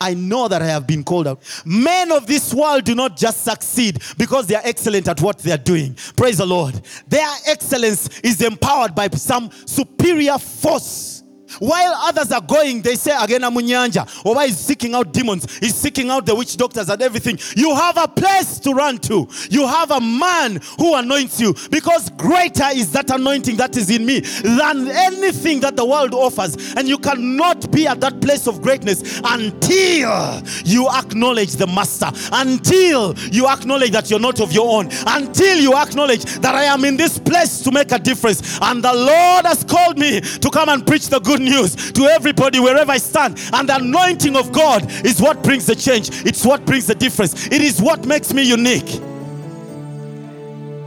I 0.00 0.14
know 0.14 0.48
that 0.48 0.62
I 0.62 0.66
have 0.66 0.86
been 0.86 1.04
called 1.04 1.26
out. 1.26 1.42
Men 1.64 2.12
of 2.12 2.26
this 2.26 2.54
world 2.54 2.84
do 2.84 2.94
not 2.94 3.16
just 3.16 3.44
succeed 3.44 4.00
because 4.16 4.46
they 4.46 4.54
are 4.54 4.62
excellent 4.64 5.08
at 5.08 5.20
what 5.20 5.38
they 5.38 5.52
are 5.52 5.58
doing. 5.58 5.96
Praise 6.16 6.38
the 6.38 6.46
Lord. 6.46 6.80
Their 7.08 7.28
excellence 7.46 8.20
is 8.20 8.40
empowered 8.42 8.94
by 8.94 9.08
some 9.08 9.50
superior 9.66 10.38
force 10.38 11.15
while 11.58 11.92
others 11.96 12.32
are 12.32 12.40
going, 12.40 12.82
they 12.82 12.94
say 12.96 13.16
again 13.18 13.42
Amunyanja. 13.42 14.24
Or 14.24 14.34
why 14.34 14.46
he's 14.46 14.58
seeking 14.58 14.94
out 14.94 15.12
demons, 15.12 15.46
he's 15.58 15.74
seeking 15.74 16.10
out 16.10 16.26
the 16.26 16.34
witch 16.34 16.56
doctors 16.56 16.88
and 16.88 17.00
everything. 17.02 17.38
You 17.56 17.74
have 17.74 17.96
a 17.96 18.08
place 18.08 18.58
to 18.60 18.72
run 18.72 18.98
to. 18.98 19.28
You 19.50 19.66
have 19.66 19.90
a 19.90 20.00
man 20.00 20.60
who 20.78 20.94
anoints 20.94 21.40
you 21.40 21.54
because 21.70 22.10
greater 22.10 22.68
is 22.72 22.92
that 22.92 23.10
anointing 23.10 23.56
that 23.56 23.76
is 23.76 23.90
in 23.90 24.04
me 24.06 24.20
than 24.20 24.88
anything 24.88 25.60
that 25.60 25.76
the 25.76 25.84
world 25.84 26.14
offers. 26.14 26.74
And 26.74 26.88
you 26.88 26.98
cannot 26.98 27.70
be 27.70 27.86
at 27.86 28.00
that 28.00 28.20
place 28.20 28.46
of 28.46 28.62
greatness 28.62 29.20
until 29.24 30.42
you 30.64 30.88
acknowledge 30.90 31.52
the 31.56 31.66
master, 31.66 32.10
until 32.32 33.14
you 33.30 33.48
acknowledge 33.48 33.90
that 33.92 34.10
you're 34.10 34.20
not 34.20 34.40
of 34.40 34.52
your 34.52 34.78
own, 34.78 34.88
until 35.06 35.58
you 35.58 35.74
acknowledge 35.74 36.24
that 36.24 36.54
I 36.54 36.64
am 36.64 36.84
in 36.84 36.96
this 36.96 37.18
place 37.18 37.60
to 37.62 37.70
make 37.70 37.92
a 37.92 37.98
difference. 37.98 38.58
And 38.60 38.82
the 38.82 38.92
Lord 38.92 39.46
has 39.46 39.64
called 39.64 39.98
me 39.98 40.20
to 40.20 40.50
come 40.50 40.68
and 40.68 40.86
preach 40.86 41.08
the 41.08 41.20
good 41.20 41.35
news 41.38 41.92
to 41.92 42.04
everybody 42.04 42.60
wherever 42.60 42.92
I 42.92 42.98
stand. 42.98 43.38
And 43.52 43.68
the 43.68 43.76
anointing 43.76 44.36
of 44.36 44.52
God 44.52 44.90
is 45.04 45.20
what 45.20 45.42
brings 45.42 45.66
the 45.66 45.74
change, 45.74 46.24
it's 46.26 46.44
what 46.44 46.64
brings 46.64 46.86
the 46.86 46.94
difference, 46.94 47.46
it 47.46 47.60
is 47.60 47.80
what 47.80 48.06
makes 48.06 48.32
me 48.32 48.42
unique. 48.42 49.00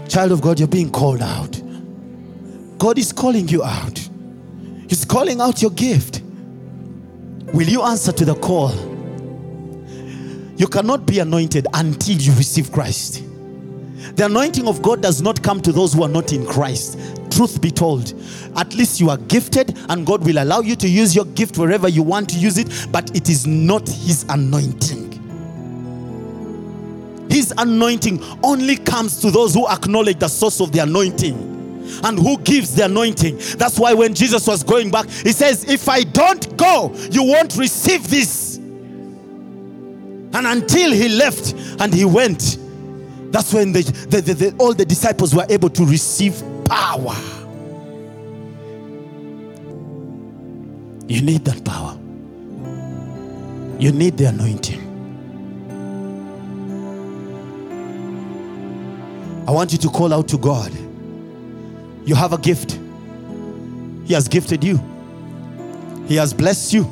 Child 0.09 0.31
of 0.31 0.41
God, 0.41 0.59
you're 0.59 0.67
being 0.67 0.89
called 0.89 1.21
out. 1.21 1.61
God 2.79 2.97
is 2.97 3.13
calling 3.13 3.47
you 3.47 3.63
out. 3.63 3.99
He's 4.87 5.05
calling 5.05 5.39
out 5.39 5.61
your 5.61 5.71
gift. 5.71 6.21
Will 7.53 7.67
you 7.67 7.83
answer 7.83 8.11
to 8.11 8.25
the 8.25 8.35
call? 8.35 8.71
You 10.57 10.67
cannot 10.67 11.05
be 11.05 11.19
anointed 11.19 11.67
until 11.73 12.17
you 12.17 12.33
receive 12.33 12.71
Christ. 12.71 13.23
The 14.15 14.25
anointing 14.25 14.67
of 14.67 14.81
God 14.81 15.01
does 15.01 15.21
not 15.21 15.41
come 15.43 15.61
to 15.61 15.71
those 15.71 15.93
who 15.93 16.03
are 16.03 16.09
not 16.09 16.33
in 16.33 16.45
Christ. 16.45 16.97
Truth 17.29 17.61
be 17.61 17.71
told, 17.71 18.13
at 18.55 18.73
least 18.75 18.99
you 18.99 19.09
are 19.09 19.17
gifted, 19.17 19.77
and 19.89 20.05
God 20.05 20.25
will 20.25 20.41
allow 20.41 20.61
you 20.61 20.75
to 20.77 20.89
use 20.89 21.15
your 21.15 21.25
gift 21.25 21.57
wherever 21.57 21.87
you 21.87 22.03
want 22.03 22.29
to 22.29 22.39
use 22.39 22.57
it, 22.57 22.87
but 22.91 23.15
it 23.15 23.29
is 23.29 23.45
not 23.45 23.87
His 23.87 24.25
anointing. 24.29 25.07
His 27.29 27.53
anointing 27.57 28.23
only 28.43 28.75
comes 28.75 29.21
to 29.21 29.29
those 29.29 29.53
who 29.53 29.67
acknowledge 29.67 30.17
the 30.17 30.27
source 30.27 30.59
of 30.59 30.71
the 30.71 30.79
anointing 30.79 31.59
and 32.03 32.17
who 32.17 32.37
gives 32.39 32.75
the 32.75 32.85
anointing. 32.85 33.37
That's 33.57 33.79
why 33.79 33.93
when 33.93 34.13
Jesus 34.13 34.47
was 34.47 34.63
going 34.63 34.89
back, 34.89 35.07
he 35.09 35.31
says, 35.31 35.65
If 35.65 35.87
I 35.87 36.01
don't 36.01 36.57
go, 36.57 36.91
you 37.11 37.23
won't 37.23 37.55
receive 37.55 38.09
this. 38.09 38.57
And 38.57 40.45
until 40.45 40.91
he 40.91 41.09
left 41.09 41.53
and 41.79 41.93
he 41.93 42.05
went, 42.05 42.57
that's 43.31 43.53
when 43.53 43.71
the, 43.71 43.83
the, 44.09 44.21
the, 44.21 44.55
all 44.57 44.73
the 44.73 44.85
disciples 44.85 45.35
were 45.35 45.45
able 45.49 45.69
to 45.69 45.85
receive 45.85 46.41
power. 46.69 47.15
You 51.07 51.21
need 51.21 51.43
that 51.45 51.63
power. 51.65 51.97
You 53.79 53.91
need 53.91 54.17
the 54.17 54.25
anointing. 54.25 54.85
I 59.47 59.51
want 59.51 59.71
you 59.71 59.79
to 59.79 59.89
call 59.89 60.13
out 60.13 60.27
to 60.27 60.37
God. 60.37 60.71
You 62.05 62.13
have 62.13 62.33
a 62.33 62.37
gift. 62.37 62.79
He 64.05 64.13
has 64.13 64.27
gifted 64.27 64.63
you. 64.63 64.79
He 66.07 66.15
has 66.15 66.33
blessed 66.33 66.73
you. 66.73 66.83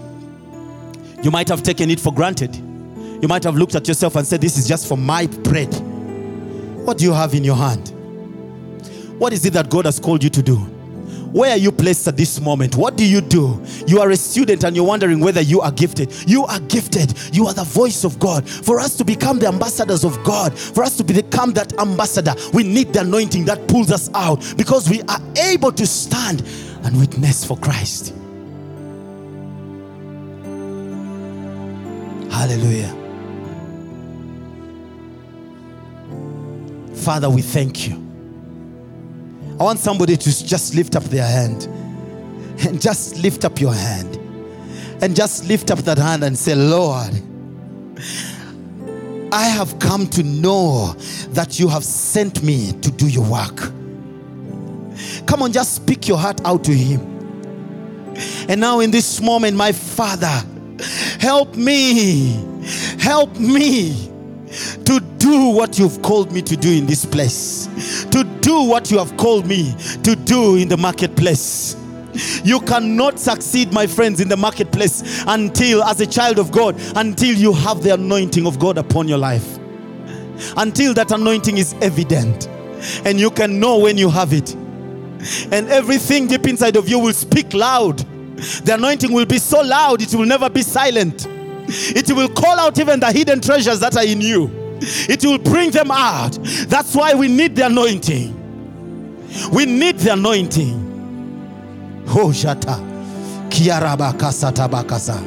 You 1.21 1.31
might 1.31 1.49
have 1.49 1.61
taken 1.61 1.89
it 1.89 1.99
for 1.99 2.13
granted. 2.13 2.55
You 2.55 3.27
might 3.27 3.43
have 3.43 3.55
looked 3.55 3.75
at 3.75 3.87
yourself 3.87 4.15
and 4.15 4.25
said, 4.25 4.41
This 4.41 4.57
is 4.57 4.67
just 4.67 4.87
for 4.87 4.97
my 4.97 5.27
bread. 5.27 5.73
What 6.85 6.97
do 6.99 7.05
you 7.05 7.13
have 7.13 7.33
in 7.33 7.43
your 7.43 7.55
hand? 7.55 7.93
What 9.17 9.33
is 9.33 9.45
it 9.45 9.53
that 9.53 9.69
God 9.69 9.85
has 9.85 9.99
called 9.99 10.23
you 10.23 10.29
to 10.29 10.41
do? 10.41 10.57
Where 11.31 11.51
are 11.51 11.57
you 11.57 11.71
placed 11.71 12.07
at 12.07 12.15
this 12.15 12.39
moment? 12.39 12.75
What 12.75 12.95
do 12.95 13.05
you 13.05 13.19
do? 13.21 13.61
You 13.85 13.99
are 13.99 14.09
a 14.09 14.15
student 14.15 14.63
and 14.63 14.75
you're 14.75 14.85
wondering 14.85 15.19
whether 15.19 15.41
you 15.41 15.61
are 15.61 15.71
gifted. 15.71 16.13
You 16.27 16.45
are 16.45 16.59
gifted. 16.61 17.13
You 17.33 17.47
are 17.47 17.53
the 17.53 17.63
voice 17.63 18.03
of 18.03 18.17
God. 18.17 18.47
For 18.47 18.79
us 18.79 18.95
to 18.97 19.03
become 19.03 19.39
the 19.39 19.47
ambassadors 19.47 20.03
of 20.03 20.23
God, 20.23 20.57
for 20.57 20.83
us 20.83 20.95
to 20.97 21.03
become 21.03 21.53
that 21.53 21.79
ambassador, 21.79 22.33
we 22.53 22.63
need 22.63 22.93
the 22.93 23.01
anointing 23.01 23.45
that 23.45 23.67
pulls 23.67 23.91
us 23.91 24.09
out 24.13 24.41
because 24.57 24.89
we 24.89 25.01
are 25.03 25.19
able 25.35 25.71
to 25.73 25.85
stand 25.85 26.43
and 26.83 26.97
witness 26.99 27.43
for 27.43 27.57
Christ. 27.57 28.13
Hallelujah. 32.31 32.93
Father, 36.95 37.29
we 37.29 37.41
thank 37.41 37.87
you. 37.87 38.06
I 39.59 39.63
want 39.63 39.79
somebody 39.79 40.15
to 40.15 40.45
just 40.45 40.75
lift 40.75 40.95
up 40.95 41.03
their 41.05 41.25
hand 41.25 41.65
and 42.65 42.79
just 42.79 43.17
lift 43.17 43.43
up 43.43 43.59
your 43.59 43.73
hand 43.73 44.15
and 45.01 45.15
just 45.15 45.45
lift 45.45 45.71
up 45.71 45.79
that 45.79 45.97
hand 45.97 46.23
and 46.23 46.37
say, 46.37 46.53
Lord, 46.55 47.11
I 49.31 49.43
have 49.47 49.79
come 49.79 50.07
to 50.09 50.23
know 50.23 50.93
that 51.29 51.59
you 51.59 51.67
have 51.67 51.83
sent 51.83 52.43
me 52.43 52.71
to 52.81 52.91
do 52.91 53.07
your 53.07 53.25
work. 53.25 53.57
Come 55.25 55.41
on, 55.41 55.51
just 55.51 55.75
speak 55.75 56.07
your 56.07 56.17
heart 56.17 56.39
out 56.45 56.63
to 56.65 56.71
Him. 56.71 57.01
And 58.49 58.61
now, 58.61 58.79
in 58.79 58.91
this 58.91 59.21
moment, 59.21 59.57
my 59.57 59.71
Father, 59.71 60.41
help 61.19 61.55
me, 61.55 62.33
help 62.99 63.37
me 63.39 64.09
to 64.85 64.99
do 65.17 65.49
what 65.49 65.77
you've 65.77 66.01
called 66.01 66.31
me 66.31 66.41
to 66.41 66.55
do 66.55 66.71
in 66.71 66.85
this 66.85 67.05
place, 67.05 67.67
to 68.17 68.23
do 68.41 68.63
what 68.63 68.89
you 68.89 68.97
have 68.97 69.15
called 69.15 69.45
me 69.45 69.75
to 70.03 70.15
do 70.15 70.55
in 70.55 70.67
the 70.67 70.77
marketplace. 70.77 71.75
You 72.43 72.59
cannot 72.61 73.19
succeed, 73.19 73.71
my 73.71 73.85
friends, 73.85 74.19
in 74.19 74.27
the 74.27 74.37
marketplace 74.37 75.23
until, 75.27 75.83
as 75.83 76.01
a 76.01 76.07
child 76.07 76.39
of 76.39 76.51
God, 76.51 76.75
until 76.95 77.35
you 77.35 77.53
have 77.53 77.83
the 77.83 77.93
anointing 77.93 78.47
of 78.47 78.57
God 78.57 78.79
upon 78.79 79.07
your 79.07 79.19
life. 79.19 79.59
Until 80.55 80.95
that 80.95 81.11
anointing 81.11 81.59
is 81.59 81.75
evident 81.81 82.47
and 83.05 83.19
you 83.19 83.29
can 83.29 83.59
know 83.59 83.77
when 83.77 83.99
you 83.99 84.09
have 84.09 84.33
it. 84.33 84.55
And 85.51 85.67
everything 85.69 86.25
deep 86.25 86.47
inside 86.47 86.75
of 86.75 86.89
you 86.89 86.97
will 86.97 87.13
speak 87.13 87.53
loud. 87.53 87.99
The 88.65 88.73
anointing 88.73 89.11
will 89.11 89.25
be 89.27 89.37
so 89.37 89.61
loud, 89.61 90.01
it 90.01 90.15
will 90.15 90.25
never 90.25 90.49
be 90.49 90.63
silent. 90.63 91.27
It 91.69 92.11
will 92.11 92.29
call 92.29 92.57
out 92.59 92.79
even 92.79 92.99
the 92.99 93.11
hidden 93.11 93.41
treasures 93.41 93.79
that 93.81 93.95
are 93.95 94.05
in 94.05 94.21
you. 94.21 94.66
It 94.81 95.23
will 95.23 95.37
bring 95.37 95.71
them 95.71 95.91
out. 95.91 96.37
That's 96.67 96.95
why 96.95 97.13
we 97.13 97.27
need 97.27 97.55
the 97.55 97.65
anointing. 97.65 98.33
We 99.51 99.65
need 99.65 99.99
the 99.99 100.13
anointing. 100.13 100.83
Oh, 102.09 102.31
shata. 102.31 102.79
Kiaraba 103.49 104.13
kasata 104.13 104.67
bakasa. 104.67 105.21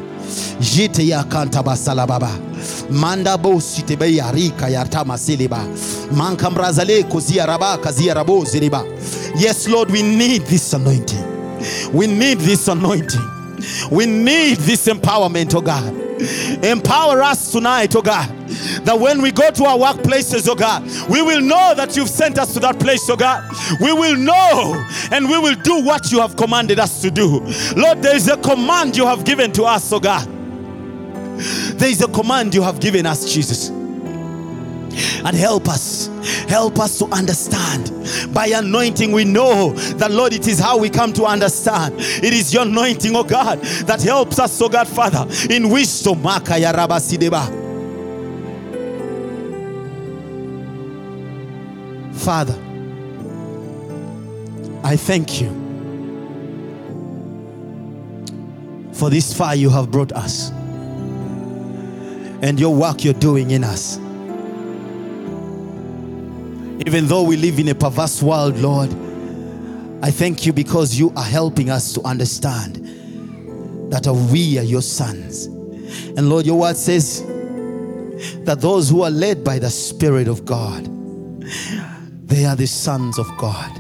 Jite 0.61 1.07
ya 1.07 1.25
kanta 1.25 1.63
basala 1.63 2.07
baba. 2.07 2.31
Manda 2.91 3.37
bo 3.39 3.59
site 3.59 3.99
be 3.99 4.17
yarika 4.17 4.69
ya 4.71 4.85
tama 4.85 5.15
siliba. 5.19 5.65
Manka 6.13 6.51
mrazale 6.51 7.03
kazia 7.05 7.47
rabo 8.15 8.45
ziliba. 8.45 8.85
Yes, 9.37 9.69
Lord, 9.69 9.91
we 9.91 10.03
need 10.03 10.43
this 10.43 10.73
anointing. 10.73 11.25
We 11.93 12.07
need 12.07 12.39
this 12.39 12.69
anointing. 12.69 13.21
We 13.91 14.07
need 14.07 14.59
this 14.59 14.87
empowerment, 14.87 15.55
oh 15.55 15.61
God. 15.61 15.95
Empower 16.65 17.23
us 17.23 17.53
tonight, 17.53 17.95
oh 17.97 18.03
God, 18.03 18.29
that 18.85 18.99
when 18.99 19.23
we 19.23 19.31
go 19.31 19.51
to 19.51 19.65
our 19.65 19.79
workplaces, 19.79 20.49
oh 20.49 20.55
God, 20.55 20.83
we 21.09 21.23
will 21.23 21.41
know 21.41 21.75
that 21.75 21.97
you've 21.97 22.09
sent 22.09 22.39
us 22.39 22.53
to 22.55 22.61
that 22.61 22.79
place, 22.79 23.09
oh 23.09 23.17
God. 23.17 23.45
We 23.81 23.93
will 23.93 24.17
know 24.17 24.87
and 25.11 25.29
we 25.29 25.39
will 25.39 25.57
do 25.57 25.85
what 25.85 26.11
you 26.11 26.21
have 26.21 26.37
commanded 26.37 26.79
us 26.79 27.01
to 27.03 27.11
do. 27.11 27.41
Lord, 27.77 28.03
there 28.03 28.17
is 28.17 28.29
a 28.29 28.37
command 28.37 28.97
you 28.97 29.07
have 29.07 29.25
given 29.25 29.53
to 29.53 29.65
us, 29.65 29.93
oh 29.93 30.01
God. 30.01 30.29
There 31.79 31.89
is 31.89 32.03
a 32.03 32.09
command 32.09 32.55
you 32.55 32.63
have 32.63 32.81
given 32.81 33.07
us, 33.07 33.33
Jesus. 33.33 33.71
And 35.25 35.37
help 35.37 35.69
us, 35.69 36.09
help 36.49 36.79
us 36.79 36.99
to 36.99 37.07
understand. 37.07 37.91
By 38.35 38.49
anointing, 38.49 39.13
we 39.13 39.25
know 39.25 39.73
that, 39.73 40.11
Lord, 40.11 40.33
it 40.33 40.49
is 40.49 40.59
how 40.59 40.79
we 40.79 40.91
come 40.91 41.13
to 41.15 41.25
understand. 41.25 41.95
It 41.99 42.33
is 42.33 42.53
your 42.53 42.65
anointing, 42.65 43.15
oh 43.15 43.25
God, 43.25 43.61
that 43.87 44.03
helps 44.03 44.39
us, 44.39 44.61
oh 44.61 44.69
God, 44.69 44.89
Father, 44.89 45.27
in 45.49 45.71
wisdom. 45.71 46.23
Father, 52.31 52.55
I 54.85 54.95
thank 54.97 55.41
you 55.41 55.49
for 58.93 59.11
this 59.11 59.35
far 59.35 59.57
you 59.57 59.69
have 59.69 59.91
brought 59.91 60.13
us 60.13 60.51
and 62.41 62.61
your 62.61 62.73
work 62.73 63.03
you're 63.03 63.15
doing 63.15 63.51
in 63.51 63.65
us. 63.65 63.97
Even 66.87 67.09
though 67.09 67.25
we 67.25 67.37
live 67.37 67.59
in 67.59 67.67
a 67.67 67.75
perverse 67.75 68.23
world, 68.23 68.57
Lord, 68.59 68.91
I 70.01 70.13
thank 70.13 70.47
you 70.47 70.53
because 70.53 70.97
you 70.97 71.13
are 71.17 71.25
helping 71.25 71.69
us 71.69 71.93
to 71.95 72.03
understand 72.03 72.77
that 73.91 74.07
we 74.33 74.57
are 74.57 74.63
your 74.63 74.83
sons. 74.83 75.47
And 75.47 76.29
Lord, 76.29 76.47
your 76.47 76.61
word 76.61 76.77
says 76.77 77.25
that 78.45 78.59
those 78.61 78.89
who 78.89 79.03
are 79.03 79.11
led 79.11 79.43
by 79.43 79.59
the 79.59 79.69
Spirit 79.69 80.29
of 80.29 80.45
God, 80.45 80.90
they 82.31 82.47
are 82.47 82.57
the 82.57 82.67
sons 82.67 83.19
of 83.19 83.27
God. 83.37 83.71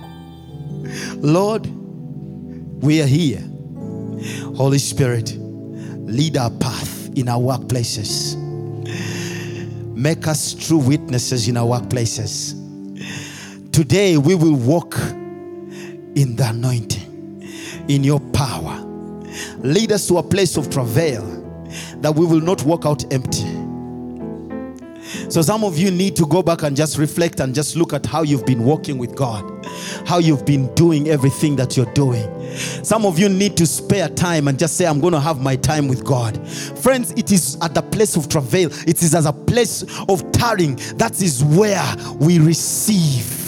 Lord, 1.16 1.66
we 2.82 3.00
are 3.00 3.06
here. 3.06 3.42
Holy 4.56 4.78
Spirit, 4.78 5.36
lead 5.38 6.36
our 6.36 6.50
path 6.50 7.08
in 7.16 7.28
our 7.28 7.38
workplaces. 7.38 8.36
Make 9.94 10.26
us 10.26 10.52
true 10.52 10.78
witnesses 10.78 11.46
in 11.46 11.56
our 11.56 11.80
workplaces. 11.80 12.56
Today 13.72 14.16
we 14.16 14.34
will 14.34 14.56
walk 14.56 14.98
in 14.98 16.34
the 16.34 16.48
anointing, 16.48 17.42
in 17.88 18.02
your 18.02 18.18
power. 18.32 18.84
Lead 19.58 19.92
us 19.92 20.08
to 20.08 20.18
a 20.18 20.22
place 20.22 20.56
of 20.56 20.70
travail 20.70 21.24
that 21.98 22.12
we 22.12 22.26
will 22.26 22.40
not 22.40 22.64
walk 22.64 22.84
out 22.84 23.10
empty. 23.12 23.59
So, 25.30 25.42
some 25.42 25.62
of 25.62 25.78
you 25.78 25.90
need 25.92 26.16
to 26.16 26.26
go 26.26 26.42
back 26.42 26.62
and 26.62 26.76
just 26.76 26.98
reflect 26.98 27.38
and 27.38 27.54
just 27.54 27.76
look 27.76 27.92
at 27.92 28.04
how 28.04 28.22
you've 28.22 28.44
been 28.44 28.64
walking 28.64 28.98
with 28.98 29.14
God, 29.14 29.64
how 30.04 30.18
you've 30.18 30.44
been 30.44 30.74
doing 30.74 31.08
everything 31.08 31.54
that 31.56 31.76
you're 31.76 31.92
doing. 31.94 32.28
Some 32.82 33.06
of 33.06 33.16
you 33.18 33.28
need 33.28 33.56
to 33.58 33.66
spare 33.66 34.08
time 34.08 34.48
and 34.48 34.58
just 34.58 34.76
say, 34.76 34.86
I'm 34.86 35.00
going 35.00 35.12
to 35.12 35.20
have 35.20 35.40
my 35.40 35.54
time 35.54 35.86
with 35.86 36.04
God. 36.04 36.36
Friends, 36.48 37.12
it 37.12 37.30
is 37.30 37.56
at 37.62 37.74
the 37.74 37.82
place 37.82 38.16
of 38.16 38.28
travail, 38.28 38.70
it 38.88 39.02
is 39.04 39.14
as 39.14 39.24
a 39.24 39.32
place 39.32 39.84
of 40.08 40.32
tarrying. 40.32 40.76
That 40.96 41.22
is 41.22 41.44
where 41.44 41.94
we 42.18 42.40
receive. 42.40 43.40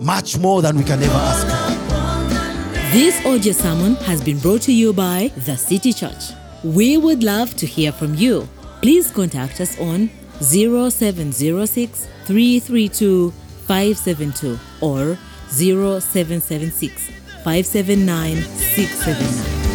much 0.00 0.38
more 0.38 0.62
than 0.62 0.78
we 0.78 0.84
can 0.84 1.02
ever 1.02 1.12
ask 1.12 1.46
for. 1.46 2.90
This 2.92 3.24
audio 3.26 3.52
sermon 3.52 3.96
has 3.96 4.22
been 4.22 4.38
brought 4.38 4.62
to 4.62 4.72
you 4.72 4.94
by 4.94 5.30
The 5.44 5.56
City 5.56 5.92
Church. 5.92 6.32
We 6.64 6.96
would 6.96 7.22
love 7.22 7.54
to 7.56 7.66
hear 7.66 7.92
from 7.92 8.14
you. 8.14 8.48
Please 8.80 9.10
contact 9.10 9.60
us 9.60 9.78
on 9.78 10.10
0706 10.40 12.08
332 12.26 13.32
572 13.66 14.58
or 14.80 15.18
0776 15.48 17.10
579 17.44 18.42
679. 18.42 19.69